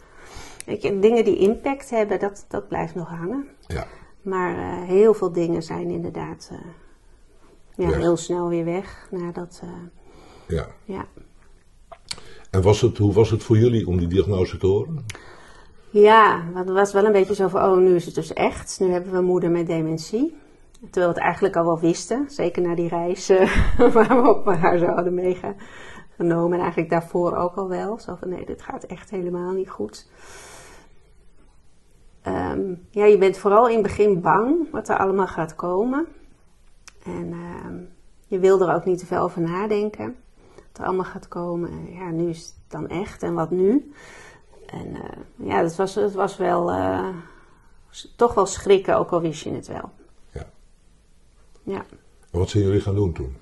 [0.65, 3.47] Weet je, dingen die impact hebben, dat, dat blijft nog hangen.
[3.67, 3.87] Ja.
[4.21, 6.51] Maar heel veel dingen zijn inderdaad
[7.75, 9.07] ja, heel snel weer weg.
[9.11, 9.61] Nadat,
[10.47, 10.67] Ja.
[10.85, 11.07] ja.
[12.49, 15.05] En was het, hoe was het voor jullie om die diagnose te horen?
[15.93, 18.79] Ja, het was wel een beetje zo van, oh nu is het dus echt.
[18.79, 20.35] Nu hebben we moeder met dementie.
[20.79, 22.25] Terwijl we het eigenlijk al wel wisten.
[22.29, 26.53] Zeker na die reis eh, waar we op haar zo hadden meegenomen.
[26.53, 27.99] En eigenlijk daarvoor ook al wel.
[27.99, 30.09] Zo van, nee, dit gaat echt helemaal niet goed.
[32.21, 36.07] Ehm, ja, je bent vooral in het begin bang wat er allemaal gaat komen.
[37.03, 37.77] En ehm,
[38.27, 40.15] je wil er ook niet te veel over nadenken.
[40.55, 41.69] Wat er allemaal gaat komen.
[41.69, 43.23] En ja, nu is het dan echt.
[43.23, 43.91] En wat nu?
[44.73, 47.09] En eh, ja, dat was, het was wel eh,
[48.15, 49.89] toch wel schrikken, ook al wist je het wel.
[50.31, 50.45] Ja.
[51.63, 51.85] Ja.
[52.31, 53.35] En wat zijn jullie gaan doen toen?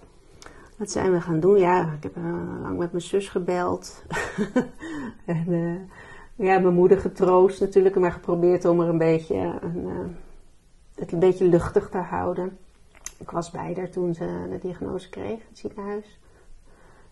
[0.77, 1.57] Wat zijn we gaan doen?
[1.57, 2.23] Ja, ik heb eh,
[2.61, 4.03] lang met mijn zus gebeld.
[5.25, 5.89] en
[6.35, 7.95] ja, mijn moeder getroost natuurlijk.
[7.95, 10.15] Maar geprobeerd om er een beetje, een,
[10.95, 12.57] het een beetje luchtig te houden.
[13.17, 16.19] Ik was bij haar toen ze de diagnose kreeg in het ziekenhuis.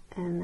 [0.08, 0.38] En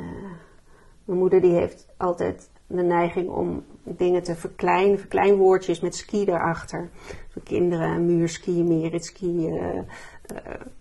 [1.05, 4.99] mijn moeder die heeft altijd de neiging om dingen te verkleinen.
[4.99, 6.89] Verkleinwoordjes met ski erachter.
[7.29, 9.47] Voor kinderen, muurski, meritski.
[9.47, 9.83] eh, eh,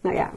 [0.00, 0.30] nou ja,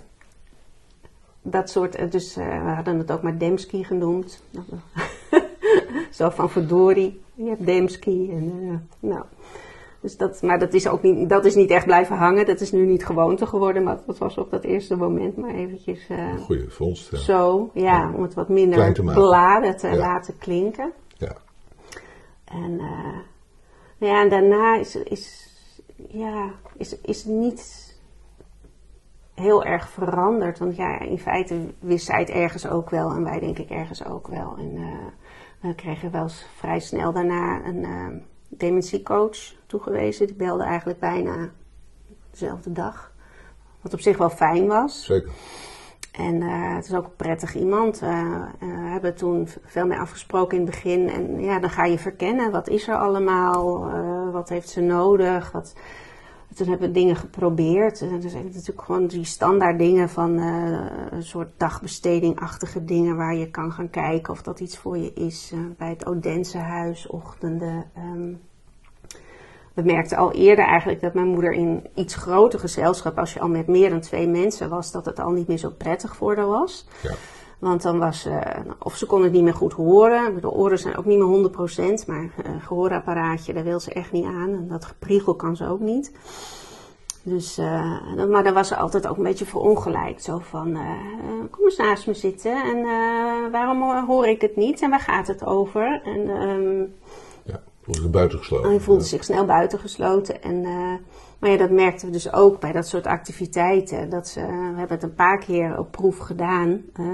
[1.42, 4.44] dat soort, eh, dus we hadden het ook maar Demski genoemd.
[6.12, 8.32] Zo van verdorie, je hebt Demski.
[8.32, 9.24] En, nou.
[10.00, 12.46] dus dat, maar dat is ook niet, dat is niet echt blijven hangen.
[12.46, 16.08] Dat is nu niet gewoonte geworden, maar dat was op dat eerste moment maar eventjes
[16.10, 17.12] eh, Goeie vondst.
[17.12, 17.18] Ja.
[17.18, 17.70] zo.
[17.74, 19.96] Ja, om het wat minder beladen te Ja.
[19.96, 20.92] laten klinken.
[22.52, 23.20] En, eh,
[23.98, 25.50] nou ja, en daarna is, is,
[26.08, 27.88] ja, is, is het niet
[29.34, 30.60] heel erg veranderd.
[30.60, 34.06] Want ja, in feite wist zij het ergens ook wel en wij denk ik ergens
[34.06, 34.56] ook wel.
[34.58, 35.08] En eh,
[35.60, 38.08] we kregen wel vrij snel daarna een eh,
[38.48, 40.28] dementiecoach toegewezen.
[40.28, 41.50] Die belde eigenlijk bijna
[42.32, 43.12] dezelfde dag.
[43.82, 45.06] Wat op zich wel fijn was.
[45.06, 45.32] Zeker.
[46.18, 48.02] En eh, het is ook een prettig iemand.
[48.02, 51.10] Eh, eh, we hebben toen veel meer afgesproken in het begin.
[51.10, 52.52] En ja, dan ga je verkennen.
[52.52, 53.92] Wat is er allemaal?
[54.32, 55.52] Wat heeft ze nodig?
[55.52, 55.76] Wat...
[56.56, 58.02] Toen hebben we dingen geprobeerd.
[58.02, 63.50] En er zijn natuurlijk gewoon die standaard dingen van een soort dagbestedingachtige dingen waar je
[63.50, 65.54] kan gaan kijken of dat iets voor je is.
[65.78, 67.92] Bij het Odense huis, ochtenden.
[67.94, 68.34] ehm.
[69.78, 73.48] We merkten al eerder eigenlijk dat mijn moeder in iets groter gezelschap, als je al
[73.48, 76.48] met meer dan twee mensen was, dat het al niet meer zo prettig voor haar
[76.48, 76.88] was.
[77.02, 77.14] Ja.
[77.60, 78.40] Want dan was ze,
[78.80, 80.34] of ze kon het niet meer goed horen.
[80.34, 84.26] Bedoel, oren zijn ook niet meer 100%, maar een gehoorapparaatje, daar wil ze echt niet
[84.26, 84.50] aan.
[84.50, 86.12] En dat gepriegel kan ze ook niet.
[87.24, 90.24] Dus, eh, maar dan was ze altijd ook een beetje verongelijkt.
[90.24, 94.56] Zo van, eh, eh, kom eens naast me zitten en eh, waarom hoor ik het
[94.56, 96.02] niet en waar gaat het over?
[96.04, 96.84] En ehm,
[97.88, 98.70] Voelde zich buitengesloten.
[98.70, 100.42] hij voelde zich snel buitengesloten.
[100.44, 100.94] En, eh,
[101.40, 104.10] maar ja, dat merkten we dus ook bij dat soort activiteiten.
[104.10, 106.82] Dat ze, we hebben het een paar keer op proef gedaan.
[106.94, 107.06] eh,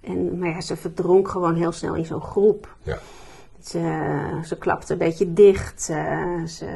[0.00, 2.76] en, maar ja, ze verdronk gewoon heel snel in zo'n groep.
[2.82, 2.98] Ja.
[3.60, 5.88] Ze, ze klapte een beetje dicht.
[5.90, 6.66] eh, ze,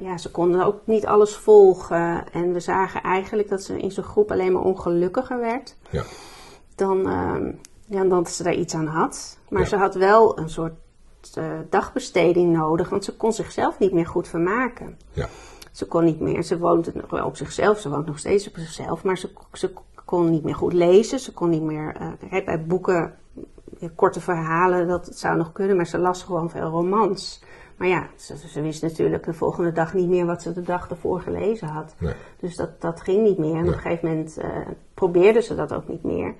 [0.00, 2.24] ja, ze konden ook niet alles volgen.
[2.32, 5.76] En we zagen eigenlijk dat ze in zo'n groep alleen maar ongelukkiger werd.
[5.90, 6.02] Ja.
[6.74, 7.44] Dan, ehm,
[7.86, 9.38] ja, dan dat ze daar iets aan had.
[9.48, 9.68] Maar Ja.
[9.68, 10.81] ze had wel een soort eh,
[11.68, 12.88] dagbesteding nodig.
[12.88, 14.98] Want ze kon zichzelf niet meer goed vermaken.
[15.12, 15.28] Ja.
[15.72, 18.56] Ze kon niet meer, ze woont nog wel op zichzelf, ze woont nog steeds op
[18.56, 19.72] zichzelf, maar ze, ze
[20.04, 21.18] kon niet meer goed lezen.
[21.18, 21.96] Ze kon niet meer,
[22.30, 23.14] eh, bij boeken,
[23.78, 27.42] ja, korte verhalen, dat zou nog kunnen, maar ze las gewoon veel romans.
[27.76, 30.90] Maar ja, ze, ze wist natuurlijk de volgende dag niet meer wat ze de dag
[30.90, 31.94] ervoor gelezen had.
[31.98, 32.14] Nee.
[32.40, 33.54] Dus dat, dat ging niet meer.
[33.56, 34.50] En op een gegeven moment eh,
[34.94, 36.34] probeerde ze dat ook niet meer.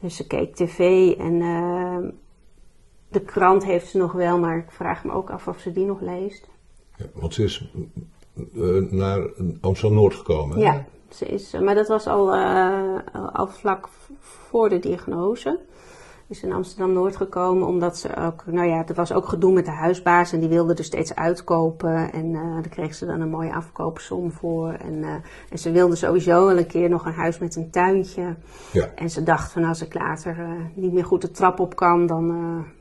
[0.00, 0.78] Dus ze keek tv
[1.18, 2.10] en eh,
[3.08, 5.84] de krant heeft ze nog wel, maar ik vraag me ook af of ze die
[5.84, 6.48] nog leest.
[6.96, 7.70] Ja, Want ze is
[8.54, 10.56] eh, naar Amsterdam-Noord gekomen.
[10.56, 10.62] hè?
[10.62, 12.98] Ja, ze is, maar dat was al, eh,
[13.32, 13.88] al vlak
[14.20, 15.58] voor de diagnose.
[16.28, 17.66] Is in Amsterdam-Noord gekomen.
[17.66, 20.32] Omdat ze ook, nou ja, er was ook gedoe met de huisbaas.
[20.32, 22.12] En die wilde er steeds uitkopen.
[22.12, 24.72] En uh, daar kreeg ze dan een mooie afkoopsom voor.
[24.72, 25.08] En, uh,
[25.50, 28.36] en ze wilde sowieso wel een keer nog een huis met een tuintje.
[28.72, 28.88] Ja.
[28.94, 32.06] En ze dacht van als ik later uh, niet meer goed de trap op kan,
[32.06, 32.26] dan,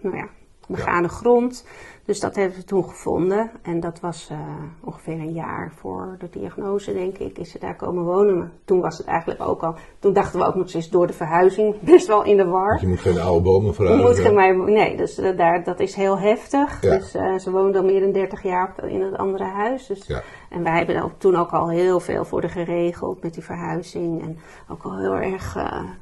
[0.01, 0.27] nou ja,
[0.67, 1.13] begane ja.
[1.13, 1.65] grond.
[2.07, 3.51] Dus dat hebben we toen gevonden.
[3.61, 4.37] En dat was uh,
[4.83, 8.37] ongeveer een jaar voor de diagnose, denk ik, is ze daar komen wonen.
[8.37, 9.75] Maar toen was het eigenlijk ook al.
[9.99, 12.69] Toen dachten we ook nog eens door de verhuizing best wel in de war.
[12.69, 14.07] Want je moet geen oude bomen verhuizen.
[14.07, 16.81] Je moet geen, maar, nee, dus uh, daar, dat is heel heftig.
[16.81, 16.97] Ja.
[16.97, 19.87] Dus uh, ze woonde al meer dan 30 jaar in het andere huis.
[19.87, 20.21] Dus, ja.
[20.49, 24.21] En wij hebben ook, toen ook al heel veel voor de geregeld met die verhuizing.
[24.21, 24.37] En
[24.69, 25.55] ook al heel erg,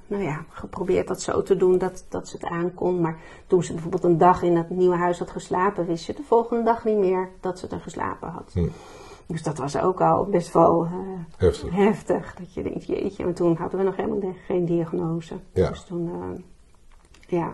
[0.07, 3.01] nou ja, geprobeerd dat zo te doen dat, dat ze het aankon.
[3.01, 6.27] Maar toen ze bijvoorbeeld een dag in het nieuwe huis had geslapen, wist ze de
[6.27, 8.51] volgende dag niet meer dat ze er geslapen had.
[8.53, 8.67] Hm.
[9.27, 10.91] Dus dat was ook al best wel uh,
[11.37, 11.71] heftig.
[11.71, 12.35] heftig.
[12.35, 15.35] Dat je denkt, jeetje, maar toen hadden we nog helemaal geen diagnose.
[15.53, 15.69] Ja.
[15.69, 16.39] Dus toen, uh,
[17.27, 17.53] ja.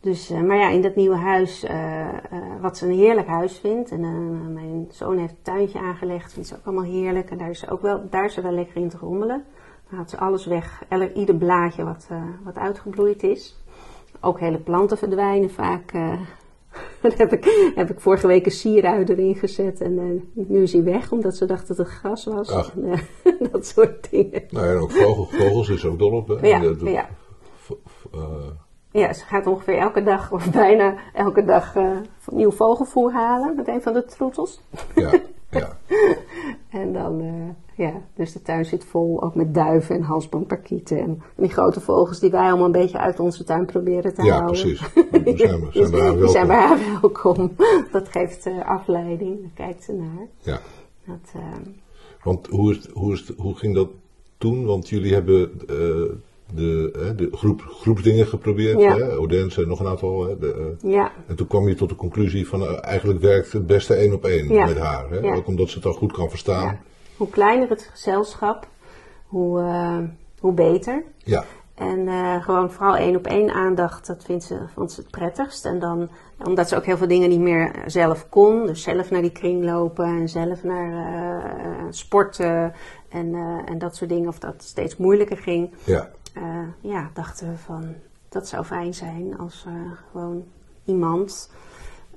[0.00, 1.66] Dus, uh, maar ja, in dat nieuwe huis,
[2.60, 3.90] wat ze een heerlijk huis vindt.
[3.90, 7.30] En mijn zoon heeft een tuintje aangelegd, vindt ze ook allemaal heerlijk.
[7.30, 9.44] En daar is ze ook wel, daar is ze wel lekker in te rommelen.
[9.88, 12.08] Dan haalt ze alles weg, elk, ieder blaadje wat,
[12.44, 13.62] wat uitgebloeid is.
[14.20, 15.92] Ook hele planten verdwijnen vaak.
[17.02, 20.72] Dat heb ik, heb ik vorige week een sierui erin gezet en uh, nu is
[20.72, 22.50] hij weg omdat ze dacht dat het gras was.
[22.50, 22.72] Ach.
[22.74, 24.42] En, uh, dat soort dingen.
[24.50, 26.28] Nou ja, en ook vogel, vogels is ook dol op.
[26.28, 26.46] Hè?
[26.48, 27.08] Ja, Dat- ja.
[28.14, 28.20] uh,
[28.90, 31.74] ja, ze gaat ongeveer elke dag, of bijna elke dag,
[32.30, 34.60] nieuw vogelvoer halen met een van de troetels.
[34.94, 35.10] ja,
[35.54, 35.76] ja.
[36.70, 37.48] En dan, uh,
[37.86, 40.98] ja, dus de tuin zit vol, ook met duiven en halsbandparkieten.
[40.98, 44.38] En die grote vogels die wij allemaal een beetje uit onze tuin proberen te ja,
[44.38, 44.60] houden.
[44.60, 44.78] precies.
[45.40, 46.78] Zijn we, zijn we daar Die zijn bij welkom.
[46.78, 47.52] haar welkom.
[47.92, 50.26] Dat geeft uh, afleiding, daar kijkt ze naar.
[50.40, 50.60] Ja.
[51.04, 51.42] Dat, uh,
[52.22, 53.88] Want hoe, is, hoe, is, hoe ging dat
[54.38, 54.64] toen?
[54.64, 56.16] Want jullie hebben eh,
[57.04, 58.80] hè, de groep, groepsdingen geprobeerd.
[58.80, 58.96] Ja.
[58.96, 59.16] Hè?
[59.16, 60.26] Odense en nog een aantal.
[60.28, 60.38] Hè?
[60.38, 63.66] De, eh, ja, en toen kwam je tot de conclusie van eh, eigenlijk werkt het
[63.66, 64.66] beste één op één Ja.
[64.66, 65.10] met haar.
[65.10, 65.18] Hè?
[65.18, 65.34] Ja.
[65.34, 66.64] Ook omdat ze het dan goed kan verstaan.
[66.64, 66.78] ja.
[67.16, 68.66] Hoe kleiner het gezelschap,
[69.26, 69.98] hoe, uh,
[70.40, 71.02] hoe beter.
[71.24, 72.08] Ja, En
[72.42, 75.64] gewoon vooral één op één aandacht, dat vindt ze, vond ze het prettigst.
[75.64, 76.08] En dan,
[76.44, 78.66] omdat ze ook heel veel dingen niet meer zelf kon.
[78.66, 81.56] Dus zelf naar die kring lopen en zelf naar
[81.90, 82.72] sporten
[83.08, 83.34] en,
[83.66, 84.28] en dat soort dingen.
[84.28, 85.70] Of dat steeds moeilijker ging.
[85.84, 87.94] ja, Uh, ja, dachten we van,
[88.28, 89.74] dat zou fijn zijn als uh,
[90.10, 90.44] gewoon
[90.84, 91.50] iemand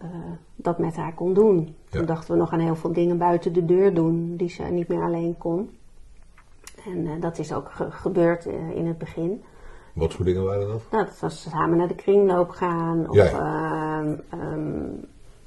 [0.01, 0.07] uh,
[0.55, 1.75] dat met haar kon doen.
[1.89, 1.97] Ja.
[1.97, 4.87] Toen dachten we nog aan heel veel dingen buiten de deur doen die ze niet
[4.87, 5.77] meer alleen kon.
[6.85, 9.43] En dat is ook ge gebeurd in het begin.
[9.93, 10.81] wat voor dingen waren dat?
[10.91, 15.05] Nou, dat was samen naar de kringloop gaan of Ja, um,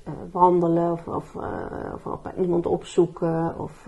[0.09, 1.37] uh, wandelen of, of,
[1.95, 3.87] of op iemand opzoeken of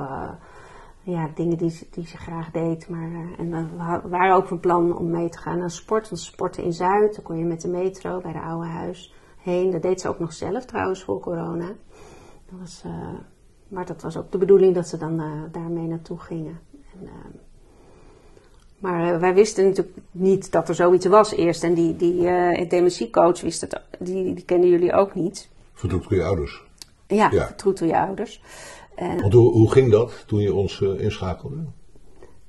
[1.02, 2.88] ja, dingen die, ze- die ze graag deed.
[2.88, 6.08] Maar, uh, en we wa- waren ook van plan om mee te gaan naar sport.
[6.08, 9.70] Want sporten in Zuid, dan kon je met de metro bij de oude huis heen.
[9.70, 11.66] Dat deed ze ook nog zelf trouwens voor corona.
[12.50, 12.92] Dat was, uh,
[13.68, 16.60] maar dat was ook de bedoeling dat ze dan uh, daarmee naartoe gingen.
[16.72, 17.10] En, uh,
[18.78, 21.64] maar wij wisten natuurlijk niet dat er zoiets was eerst.
[21.64, 25.48] En die, die dementiecoach wist het, die, die kenden jullie ook niet.
[25.72, 26.62] Verdoet je ouders.
[27.06, 27.54] Ja, Ja.
[27.74, 28.42] je ouders.
[28.94, 31.56] En, Want hoe, hoe ging dat toen je ons eh, inschakelde?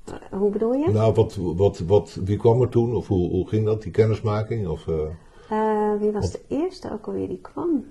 [0.08, 0.90] uh, hoe bedoel je?
[0.90, 2.94] Nou, wat, wat, wat, wie kwam er toen?
[2.94, 4.68] Of hoe, hoe ging dat, die kennismaking?
[4.68, 4.94] Of, eh,
[5.52, 7.84] Uh, wie was de eerste ook alweer die kwam?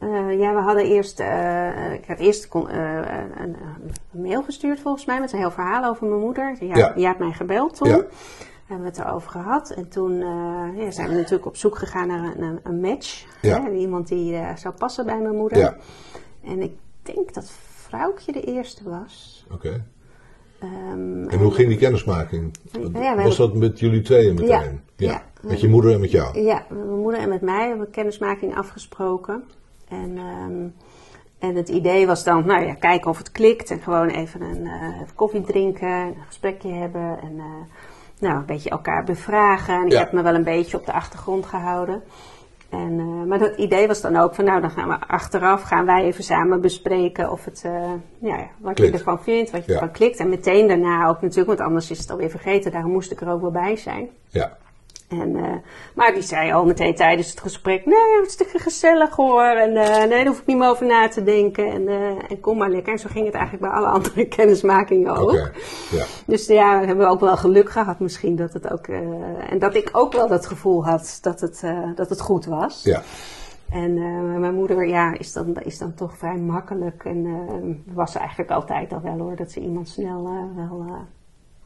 [0.00, 2.96] Uh, ja, we hadden eerst, uh, ik had eerst kon, uh,
[3.40, 3.56] een,
[4.12, 6.56] een mail gestuurd volgens mij met een heel verhaal over mijn moeder.
[6.60, 6.92] Ja, Ja.
[6.96, 7.88] Je hebt mij gebeld toen.
[7.88, 8.04] Ja.
[8.72, 9.70] Hebben we het erover gehad.
[9.70, 13.24] En toen uh, ja, zijn we natuurlijk op zoek gegaan naar een, een match.
[13.42, 13.62] Ja.
[13.62, 15.58] Hè, iemand die uh, zou passen bij mijn moeder.
[15.58, 15.76] ja,
[16.44, 17.50] En ik denk dat
[17.86, 19.46] Vrouwtje de eerste was.
[19.52, 19.84] oké.
[20.62, 22.56] Um, En hoe ging die kennismaking?
[22.92, 24.80] Ja, Was dat met jullie tweeën meteen?
[24.96, 25.22] Ja, ja.
[25.40, 26.40] Met je moeder en met jou?
[26.40, 29.44] Ja, met mijn moeder en met mij hebben we kennismaking afgesproken.
[29.88, 30.66] En, ehm,
[31.38, 33.70] en het idee was dan, nou ja, kijken of het klikt.
[33.70, 37.20] En gewoon even een eh, koffie drinken, een gesprekje hebben.
[37.22, 37.44] En eh,
[38.22, 39.74] nou, een beetje elkaar bevragen.
[39.74, 39.98] En ik Ja.
[39.98, 42.02] heb me wel een beetje op de achtergrond gehouden.
[42.70, 45.86] En, eh, maar dat idee was dan ook van, nou, dan gaan we achteraf, gaan
[45.86, 47.72] wij even samen bespreken of het, eh,
[48.18, 48.92] ja, ja, wat Klikt.
[48.92, 49.78] je ervan vindt, wat je Ja.
[49.78, 50.18] ervan klikt.
[50.18, 52.72] En meteen daarna ook natuurlijk, want anders is het alweer vergeten.
[52.72, 54.08] Daarom moest ik er ook wel bij zijn.
[54.28, 54.56] Ja,
[55.12, 55.54] En, uh,
[55.94, 59.44] maar die zei al meteen tijdens het gesprek: Nee, hartstikke gezellig hoor.
[59.44, 61.66] En uh, nee, daar hoef ik niet meer over na te denken.
[61.66, 62.92] En, uh, en kom maar lekker.
[62.92, 65.50] En zo ging het eigenlijk bij alle andere kennismakingen ook.
[65.90, 68.86] Ja, Dus ja, we hebben ook wel geluk gehad misschien dat het ook.
[69.50, 71.62] en dat ik ook wel dat gevoel had dat het,
[71.94, 72.82] dat het goed was.
[72.82, 73.02] ja,
[73.70, 73.94] En
[74.40, 77.04] mijn moeder ja, is, dan, is dan toch vrij makkelijk.
[77.04, 80.22] En was eigenlijk altijd al wel hoor, dat ze iemand snel
[80.56, 81.06] wel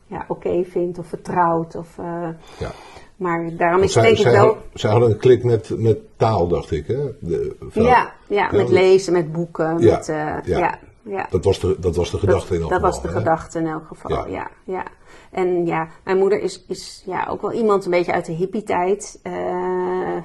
[0.06, 1.74] ja, oké vindt of vertrouwt.
[1.74, 2.28] Of, eh,
[2.59, 2.70] Ja.
[3.16, 4.57] Maar daarom is zij, denk ik wel...
[4.74, 6.87] zij hadden een klik met, met taal, dacht ik.
[6.87, 6.98] Hè?
[7.20, 9.79] De, Ja, ja, met lezen, met boeken.
[9.79, 10.59] Ja, Met, eh, ja.
[10.59, 10.79] ja.
[11.09, 12.90] Ja, Dat was de, dat was de gedachte in elk dat geval.
[12.92, 13.14] was de hè?
[13.14, 14.50] gedachte in elk geval, Ja.
[14.64, 14.85] ja.
[15.31, 19.18] En ja, mijn moeder is, is ja, ook wel iemand een beetje uit de hippie-tijd.
[19.22, 19.33] Eh,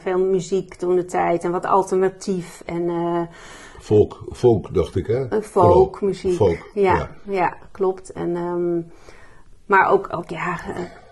[0.02, 3.22] veel muziek toen de tijd en wat alternatief en eh,
[3.80, 5.42] Folk, folk, dacht ik, hè?
[5.42, 6.36] folk, muziek.
[6.36, 7.58] Folk, ja, ja.
[7.72, 8.12] klopt.
[8.12, 8.82] En, ehm,
[9.66, 10.60] maar ook, ook ja,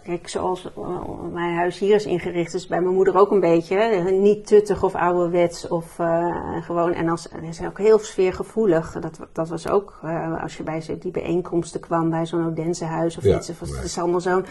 [0.04, 1.00] kijk, zoals eh,
[1.34, 4.12] mijn huis hier is ingericht, is bij mijn moeder ook een beetje.
[4.12, 6.94] Niet tuttig of ouderwets of eh, gewoon.
[6.94, 8.98] En als, en ze zijn ook heel sfeergevoelig.
[9.00, 13.18] Dat, dat was ook, eh, als je bij ze- die bijeenkomsten kwam bij zo'n Odensehuis
[13.18, 13.50] of Ja, iets.
[13.50, 13.60] of-.
[13.60, 14.42] Het is allemaal zo,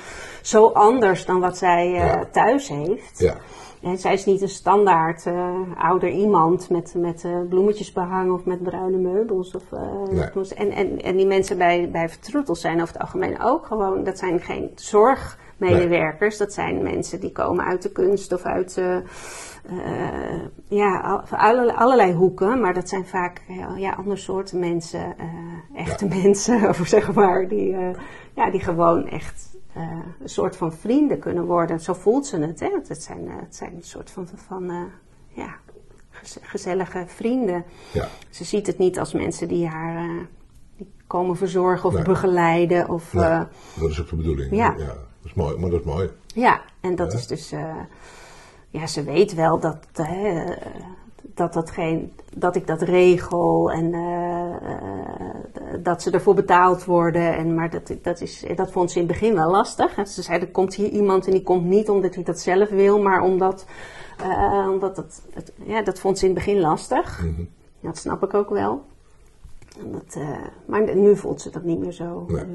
[0.43, 2.25] zo anders dan wat zij Ja.
[2.33, 3.19] thuis heeft.
[3.19, 3.35] Ja,
[3.83, 5.25] En zij is niet een standaard
[5.79, 9.55] ouder iemand met, met eh, bloemetjesbehang of met bruine meubels.
[9.55, 9.63] Of,
[10.11, 10.49] Nee.
[10.57, 14.19] en, en, en die mensen bij, bij Vertroetels zijn over het algemeen ook gewoon, dat
[14.19, 14.71] zijn geen
[15.59, 16.37] zorgmedewerkers.
[16.37, 22.13] Dat zijn mensen die komen uit de kunst of uit eh, eh, ja, allerlei, allerlei
[22.13, 22.61] hoeken.
[22.61, 27.49] Maar dat zijn vaak ja, ja, ander soorten mensen, eh, echte mensen, of zeg maar,
[27.49, 27.89] die, eh,
[28.35, 29.83] ja, die gewoon echt eh,
[30.23, 31.81] een soort van vrienden kunnen worden.
[31.81, 32.61] Zo voelt ze het.
[32.61, 32.69] Hè?
[32.89, 34.83] Het, zijn, eh, het zijn een soort van, van eh,
[35.29, 35.55] ja,
[36.11, 37.65] gez- gezellige vrienden.
[37.93, 38.09] ja.
[38.31, 40.11] Ze ziet het niet als mensen die haar eh,
[40.77, 42.03] die komen verzorgen of Nee.
[42.03, 42.89] begeleiden.
[42.89, 43.41] Of, Nee, eh,
[43.81, 44.57] dat is ook de bedoeling.
[44.57, 44.75] ja.
[45.35, 46.11] Dat is mooi, maar dat is mooi.
[46.27, 47.19] ja, en dat Ja.
[47.19, 47.53] is dus.
[47.53, 47.77] eh,
[48.71, 50.51] ja, ze weet wel dat, eh,
[51.35, 57.37] dat, dat, geen, dat ik dat regel en eh, dat ze ervoor betaald worden.
[57.37, 59.97] En, maar dat, dat, is, dat vond ze in het begin wel lastig.
[59.97, 62.69] En ze zei: er komt hier iemand en die komt niet omdat hij dat zelf
[62.69, 63.67] wil, maar omdat.
[64.69, 67.23] omdat het, het- ja, dat vond ze in het begin lastig.
[67.23, 67.43] Mhm.
[67.81, 68.85] Dat snap ik ook wel.
[69.79, 70.29] En dat, eh,
[70.67, 72.25] maar nu voelt ze dat niet meer zo.
[72.29, 72.41] Nee.
[72.41, 72.47] Eh,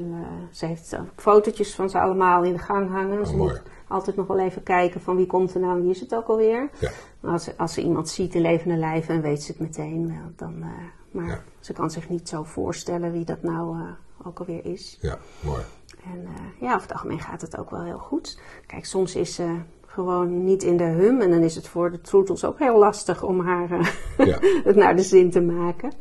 [0.50, 3.26] ze heeft fotootjes van ze allemaal in de gang hangen.
[3.26, 3.50] ze Oh, mooi.
[3.52, 6.14] moet altijd nog wel even kijken van wie komt er nou en wie is het
[6.14, 6.68] ook alweer.
[6.78, 6.90] Ja.
[7.20, 10.14] Als, ze- als ze iemand ziet in levende lijven, weet ze het meteen.
[10.36, 10.68] Dan, eh,
[11.10, 11.42] maar Ja.
[11.60, 13.76] ze kan zich niet zo voorstellen wie dat nou
[14.24, 14.98] ook alweer is.
[15.00, 15.62] Ja, mooi.
[16.04, 16.26] En
[16.60, 18.38] ja, over het algemeen gaat het ook wel heel goed.
[18.66, 19.56] Kijk, soms is ze
[19.86, 21.20] gewoon niet in de hum.
[21.20, 24.38] En dan is het voor de troetels ook heel lastig om haar Ja.
[24.64, 25.92] het naar de zin te maken.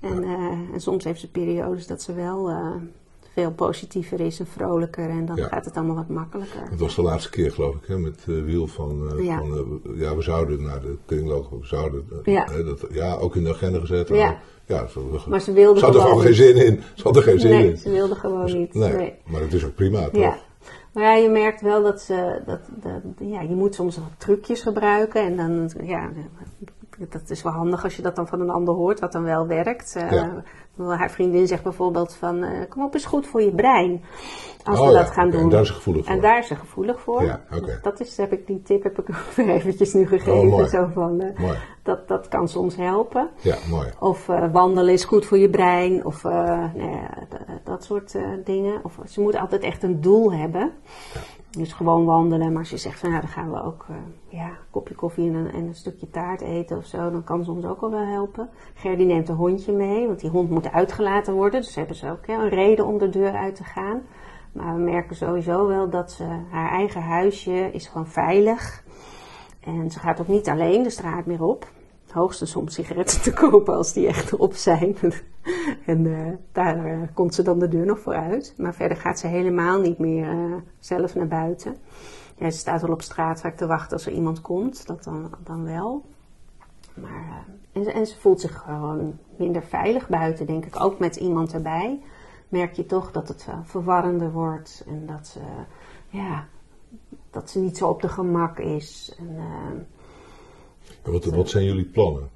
[0.00, 2.70] En, eh, en soms heeft ze periodes dat ze wel eh,
[3.32, 5.10] veel positiever is en vrolijker.
[5.10, 5.46] En dan Ja.
[5.48, 6.70] gaat het allemaal wat makkelijker.
[6.70, 9.38] Het was de laatste keer, geloof ik, hè, met eh, Wiel van, Ja.
[9.38, 12.46] van ja, we zouden naar de kringloop, we zouden, Ja.
[12.50, 14.08] hè, dat, ja, ook in de agenda gezet.
[14.08, 14.38] Ja.
[14.66, 16.82] ja ze, Maar ze wilde ze had er gewoon gewoon geen zin in.
[16.94, 17.76] Ze had er geen zin Nee, in.
[17.76, 18.74] ze wilde gewoon niet.
[18.74, 19.14] Nee, Nee.
[19.26, 20.22] maar het is ook prima, toch?
[20.22, 20.38] Ja.
[20.92, 24.62] Maar ja, je merkt wel dat ze, dat, dat, ja, je moet soms wat trucjes
[24.62, 25.22] gebruiken.
[25.22, 26.10] En dan, ja,
[27.08, 29.46] dat is wel handig als je dat dan van een ander hoort, wat dan wel
[29.46, 29.96] werkt.
[30.10, 30.42] Ja.
[30.78, 34.04] Haar vriendin zegt bijvoorbeeld van, eh, kom op, is goed voor je brein.
[34.64, 35.40] Als Oh we ja, dat gaan doen.
[35.40, 36.14] en daar is ze gevoelig voor.
[36.14, 37.22] En daar is ze gevoelig voor.
[37.24, 37.40] Ja.
[37.82, 40.68] Dat is, heb ik, die tip heb ik ook weer eventjes nu Oh, gegeven.
[40.68, 41.56] zo van, eh, Mooi.
[41.82, 43.28] dat, dat kan soms helpen.
[43.40, 43.88] Ja, mooi.
[43.98, 46.04] Of wandelen is goed voor je brein.
[46.04, 47.10] Of nou ja,
[47.64, 48.80] dat soort dingen.
[48.84, 50.72] Of ze moeten altijd echt een doel hebben.
[51.50, 52.48] Dus gewoon wandelen.
[52.52, 53.96] Maar als je zegt van nou dan gaan we ook eh,
[54.28, 57.10] ja, een kopje koffie en een, en een stukje taart eten of zo.
[57.10, 58.48] Dan kan soms ook al wel helpen.
[58.74, 60.06] Ger die neemt een hondje mee.
[60.06, 61.60] Want die hond moet uitgelaten worden.
[61.60, 64.02] Dus hebben ze ook een reden om de deur uit te gaan.
[64.52, 68.84] Maar we merken sowieso wel dat ze haar eigen huisje is gewoon veilig.
[69.60, 71.66] En ze gaat ook niet alleen de straat meer op.
[72.12, 74.96] Hoogstens om sigaretten te kopen als die echt op zijn.
[75.86, 78.54] en eh, daar eh, komt ze dan de deur nog voor uit.
[78.56, 81.76] Maar verder gaat ze helemaal niet meer eh, zelf naar buiten.
[82.36, 84.86] Ja, ze staat wel op straat vaak te wachten als er iemand komt.
[84.86, 86.04] Dat dan, dan wel.
[86.94, 90.80] Maar, en, ze- en ze voelt zich gewoon minder veilig buiten, denk ik.
[90.80, 92.02] Ook met iemand erbij
[92.48, 94.84] merk je toch dat het verwarrender wordt.
[94.86, 95.40] En dat ze,
[96.08, 96.46] ja,
[97.30, 99.16] dat ze niet zo op de gemak is.
[99.18, 99.86] En,
[101.02, 102.28] En wat, zijn jullie plannen?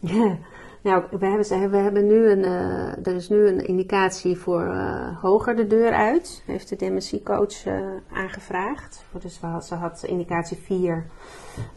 [0.00, 0.38] ja,
[0.82, 5.22] nou, we hebben, we hebben nu een, eh, er is nu een indicatie voor eh,
[5.22, 6.42] hoger de deur uit.
[6.46, 7.74] Heeft de dementiecoach eh
[8.12, 9.04] aangevraagd.
[9.20, 11.06] Dus ze had indicatie 4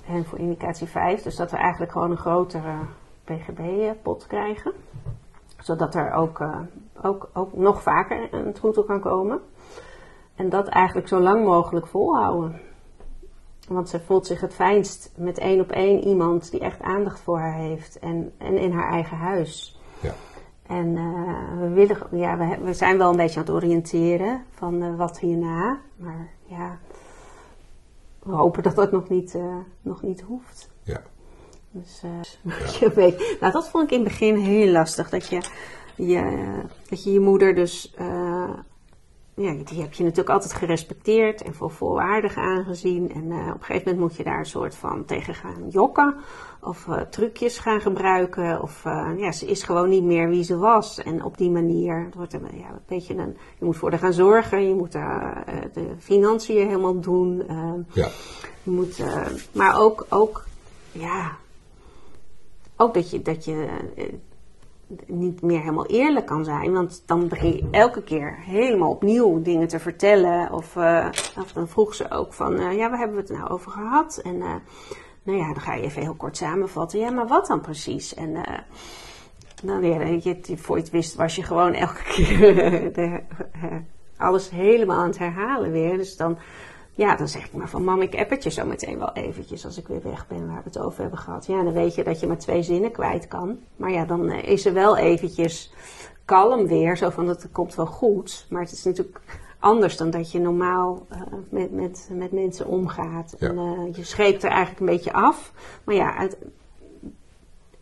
[0.08, 1.22] en voor indicatie 5.
[1.22, 2.76] Dus dat we eigenlijk gewoon een grotere
[3.24, 4.72] PGB-pot krijgen.
[5.60, 6.44] Zodat er ook,
[7.02, 9.42] ook, ook nog vaker een troetel kan komen.
[10.36, 12.62] En dat eigenlijk zo lang mogelijk volhouden.
[13.68, 17.40] Want ze voelt zich het fijnst met één op één iemand die echt aandacht voor
[17.40, 18.00] haar heeft.
[18.00, 19.80] En, en in haar eigen huis.
[20.02, 20.14] Ja.
[20.68, 24.96] En eh, we, willen, ja, we, zijn wel een beetje aan het oriënteren van eh,
[24.96, 25.80] wat hierna.
[25.96, 26.80] Maar ja,
[28.24, 30.70] we hopen dat dat nog niet, eh, nog niet hoeft.
[30.84, 31.02] Ja.
[31.72, 32.02] Dus
[32.80, 35.10] je weet, nou, dat vond ik in het begin heel lastig.
[35.10, 35.42] Dat je
[35.96, 36.46] je,
[36.90, 37.96] dat je, je moeder dus
[39.36, 43.12] ja, die heb je natuurlijk altijd gerespecteerd en voor volwaardig aangezien.
[43.14, 46.16] En eh, op een gegeven moment moet je daar een soort van tegen gaan jokken.
[46.62, 48.62] Of uh, trucjes gaan gebruiken.
[48.62, 51.04] Of uh, ja, ze is gewoon niet meer wie ze was.
[51.04, 54.00] En op die manier, het wordt een, ja, een beetje een, je moet voor haar
[54.00, 54.68] gaan zorgen.
[54.68, 57.44] Je moet de financiën helemaal doen.
[57.94, 58.10] ja.
[58.64, 59.04] Je moet,
[59.52, 60.46] maar ook, ook,
[60.92, 61.32] ja,
[62.76, 63.68] ook dat je, dat je
[65.08, 66.74] niet meer helemaal eerlijk kan zijn.
[66.74, 70.52] Want dan begin je elke keer helemaal opnieuw dingen te vertellen.
[70.52, 71.08] Of, uh,
[71.40, 74.20] of dan vroeg ze ook van, uh, ja, waar hebben we het nou over gehad?
[74.24, 74.56] En uh,
[75.24, 77.00] nou ja, dan ga je even heel kort samenvatten.
[77.00, 78.14] Ja, maar wat dan precies?
[78.14, 78.34] En
[79.64, 83.24] dan, ja, je, voor je het wist was je gewoon elke keer
[84.18, 85.98] alles helemaal aan het herhalen weer.
[85.98, 86.38] Dus dan
[86.96, 89.66] ja, dan zeg ik maar van mam, ik app het je zo meteen wel eventjes
[89.66, 91.46] als ik weer weg ben waar we het over hebben gehad.
[91.46, 93.58] Ja, dan weet je dat je maar twee zinnen kwijt kan.
[93.76, 95.74] Maar ja, dan eh, is er wel eventjes
[96.26, 98.46] kalm weer, zo van het komt wel goed.
[98.50, 99.22] Maar het is natuurlijk
[99.60, 103.36] anders dan dat je normaal uh, met, met, met mensen omgaat.
[103.40, 105.54] En uh, je scheept er eigenlijk een beetje af.
[105.84, 106.38] Maar ja, het,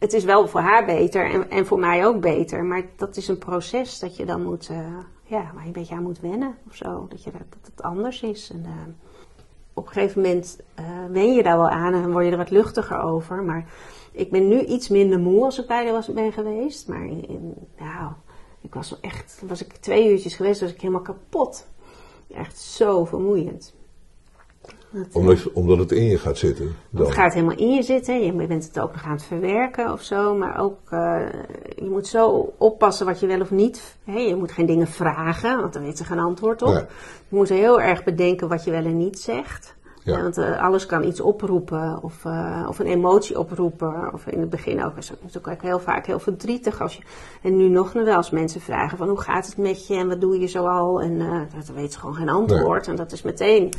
[0.01, 2.63] het is wel voor haar beter en, en voor mij ook beter.
[2.63, 4.77] Maar dat is een proces dat je dan moet, uh,
[5.23, 7.05] ja, waar je een beetje aan moet wennen of zo.
[7.09, 8.49] Dat, je, dat het anders is.
[8.53, 8.71] En, uh,
[9.73, 12.49] op een gegeven moment uh, wen je daar wel aan en word je er wat
[12.49, 13.43] luchtiger over.
[13.43, 13.65] Maar
[14.11, 16.87] ik ben nu iets minder moe als ik bij was, ben geweest.
[16.87, 18.11] Maar in, nou,
[18.61, 21.67] ik was echt, was ik twee uurtjes geweest, was ik helemaal kapot.
[22.27, 23.73] Echt zo vermoeiend
[25.11, 26.75] omdat, omdat het in je gaat zitten.
[26.89, 27.05] Dan.
[27.05, 28.25] Het gaat helemaal in je zitten.
[28.25, 30.35] Je bent het ook nog aan het verwerken of zo.
[30.35, 31.19] Maar ook, uh,
[31.75, 33.95] je moet zo oppassen wat je wel of niet.
[34.03, 36.87] Hè, je moet geen dingen vragen, want dan weet ze geen antwoord op.
[37.29, 39.75] Je moet heel erg bedenken wat je wel en niet zegt.
[40.03, 40.21] Ja.
[40.21, 44.13] want uh, alles kan iets oproepen of, uh, of een emotie oproepen.
[44.13, 44.97] Of in het begin ook.
[44.97, 46.81] is het natuurlijk heel vaak heel verdrietig.
[46.81, 47.03] Als je,
[47.41, 50.21] en nu nog wel als mensen vragen van hoe gaat het met je en wat
[50.21, 51.01] doe je zoal.
[51.01, 52.87] En uh, dan weet ze gewoon geen antwoord.
[52.87, 53.73] En dat is meteen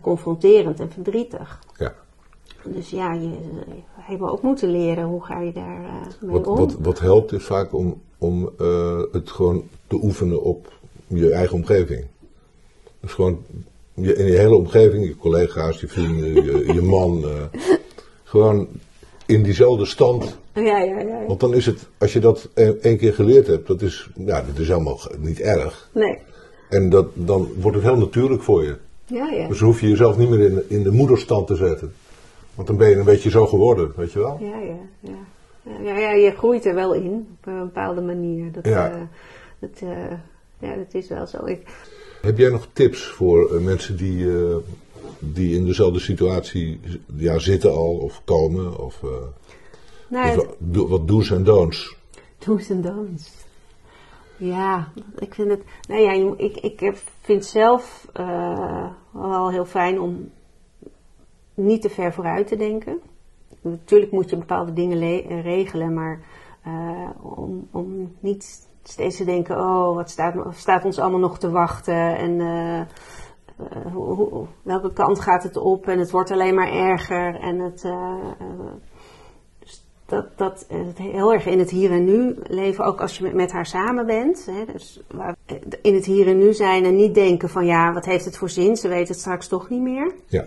[0.00, 1.58] confronterend en verdrietig.
[1.76, 1.94] Ja.
[2.62, 5.80] Dus ja, je, je hebben ook moeten leren hoe ga je daar
[6.20, 6.56] mee wat, om.
[6.56, 8.50] Wat, wat helpt is vaak om, om
[9.12, 10.72] het gewoon te oefenen op
[11.06, 12.06] je eigen omgeving.
[13.00, 13.44] Dus gewoon
[14.04, 17.60] je, in je hele omgeving, je collega's, je vrienden, je, je man, uh,
[18.24, 18.68] gewoon
[19.26, 20.38] in diezelfde stand.
[20.54, 22.48] Ja, ja, ja, Want dan is het, als je dat
[22.80, 25.90] één keer geleerd hebt, dat is, ja, dat is helemaal niet erg.
[25.92, 26.18] Nee.
[26.68, 28.76] En dat, dan wordt het heel natuurlijk voor je.
[29.06, 29.48] Ja, ja.
[29.48, 31.92] Dus hoef je jezelf niet meer in, in de moederstand te zetten.
[32.54, 34.38] Want dan ben je een beetje zo geworden, weet je wel?
[34.40, 35.18] Ja, ja, ja.
[35.82, 38.52] Ja, ja, je groeit er wel in, op een bepaalde manier.
[38.52, 38.90] Dat, ja.
[38.90, 39.02] Uh,
[39.58, 39.90] dat, uh,
[40.58, 41.44] ja, dat is wel zo.
[41.44, 41.66] Ik,
[42.26, 44.56] heb jij nog tips voor uh, mensen die, uh,
[45.18, 46.80] die in dezelfde situatie
[47.16, 48.78] ja, zitten al of komen?
[48.78, 49.10] Of, uh,
[50.08, 50.46] nou,
[50.88, 51.96] wat do's en don'ts?
[52.38, 53.30] Do's en don'ts.
[54.36, 55.62] Ja, ik vind het.
[55.88, 58.08] Nou ja, ik, ik vind zelf
[59.10, 60.30] wel heel fijn om
[61.54, 62.98] niet te ver vooruit te denken.
[63.60, 64.98] Natuurlijk moet je bepaalde dingen
[65.42, 66.20] regelen, maar
[67.20, 72.16] om, om niet steeds te denken, oh, wat staat, staat ons allemaal nog te wachten
[72.16, 72.80] en uh,
[73.92, 78.14] hoe, welke kant gaat het op en het wordt alleen maar erger en het, uh,
[80.06, 80.66] dat, dat
[80.96, 84.46] heel erg in het hier en nu leven, ook als je met haar samen bent.
[84.50, 85.00] Hè, dus
[85.82, 88.50] in het hier en nu zijn en niet denken van ja, wat heeft het voor
[88.50, 90.12] zin, ze weet het straks toch niet meer.
[90.26, 90.44] Ja.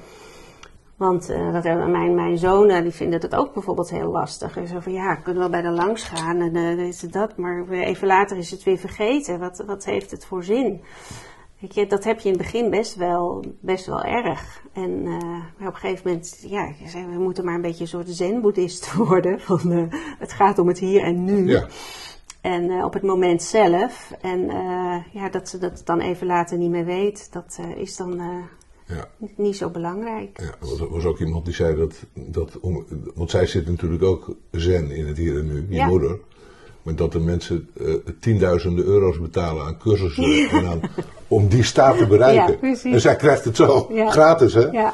[1.00, 4.58] Want uh, dat, mijn, mijn zonen die vinden het ook bijvoorbeeld heel lastig.
[4.58, 7.38] En zo van ja, kunnen we bij de langs gaan en uh, is het dat,
[7.38, 9.40] maar even later is het weer vergeten.
[9.40, 10.82] Wat, wat heeft het voor zin?
[11.60, 14.62] Weet je, dat heb je in het begin best wel, best wel erg.
[14.74, 15.18] En uh,
[15.58, 19.40] maar op een gegeven moment, ja, we moeten maar een beetje een soort zen-boeddhist worden.
[19.40, 19.90] Van,
[20.20, 21.50] het gaat om het hier en nu.
[21.50, 21.68] Ja.
[22.42, 24.12] En op het moment zelf.
[24.22, 24.46] En
[25.12, 28.22] ja, dat ze dat dan even later niet meer weet, dat is dan
[28.90, 29.08] ja.
[29.36, 30.40] Niet zo belangrijk.
[30.42, 32.86] Ja, er was ook iemand die zei dat, dat om,
[33.16, 35.88] want zij zit natuurlijk ook zen in het hier en nu, je Ja.
[35.88, 36.20] moeder.
[36.82, 40.82] Maar dat de mensen eh, tienduizenden euro's betalen aan cursussen en aan,
[41.28, 42.78] om die staat te bereiken.
[42.84, 44.68] En zij krijgt het zo, gratis hè?
[44.68, 44.94] Ja.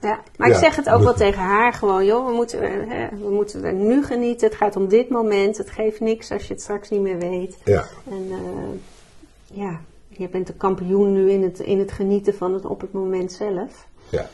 [0.00, 3.08] Ja, maar ik zeg het ook wel tegen haar gewoon, joh, we moeten, eh, hè,
[3.18, 4.48] we moeten er nu genieten.
[4.48, 5.56] Het gaat om dit moment.
[5.58, 7.56] Het geeft niks als je het straks niet meer weet.
[7.64, 7.86] Ja.
[8.10, 9.80] En eh, ja,
[10.20, 13.32] je bent de kampioen nu in het, in het genieten van het op het moment
[13.32, 13.88] zelf.
[14.08, 14.28] ja.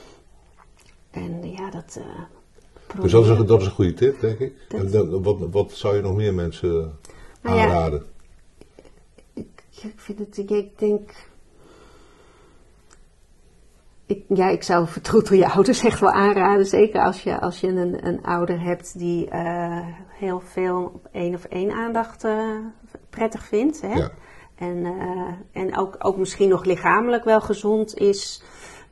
[1.10, 1.98] En ja, dat.
[2.00, 4.52] eh, Dus dat is, een, dat is een goede tip, denk ik.
[4.68, 6.98] Dat- En wat, wat zou je nog meer mensen
[7.42, 8.04] Nou ja, aanraden?
[9.34, 11.10] ik, ik vind het, ik- ik denk.
[14.06, 16.66] Ik, ja, ik zou vertroetel je ouders echt wel aanraden.
[16.66, 21.44] Zeker als je, als je een, een ouder hebt die eh, heel veel één of
[21.44, 22.48] één aandacht eh,
[23.10, 23.80] prettig vindt.
[23.80, 23.94] Hè?
[23.94, 24.10] Ja.
[24.56, 28.42] En, uh, en ook, ook misschien nog lichamelijk wel gezond is.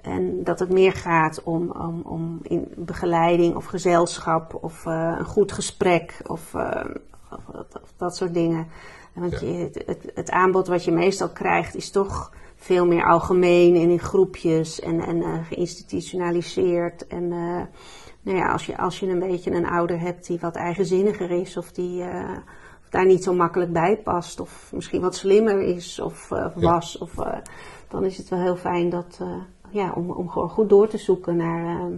[0.00, 5.24] En dat het meer gaat om, om, om in begeleiding of gezelschap of uh, een
[5.24, 6.84] goed gesprek of, uh,
[7.30, 7.40] of,
[7.82, 8.66] of, dat soort dingen.
[9.14, 9.46] Want ja.
[9.46, 14.00] je, het, het, aanbod wat je meestal krijgt is toch veel meer algemeen en in
[14.00, 17.06] groepjes en, en uh, geïnstitutionaliseerd.
[17.06, 17.28] En
[18.22, 21.56] nou ja, als je, als je een beetje een ouder hebt die wat eigenzinniger is
[21.56, 22.04] of die
[22.94, 27.00] daar niet zo makkelijk bij past of misschien wat slimmer is of was, ja.
[27.00, 27.14] of,
[27.88, 29.20] dan is het wel heel fijn dat
[29.74, 31.96] ja, om, om gewoon goed door te zoeken naar uh,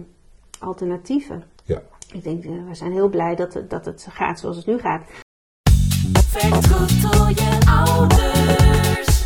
[0.59, 1.43] alternatieven.
[1.63, 1.81] Ja.
[2.13, 4.79] Ik denk, uh, we zijn heel blij dat het, dat het gaat zoals het nu
[4.79, 5.03] gaat.
[6.27, 9.25] Vertroetel je ouders.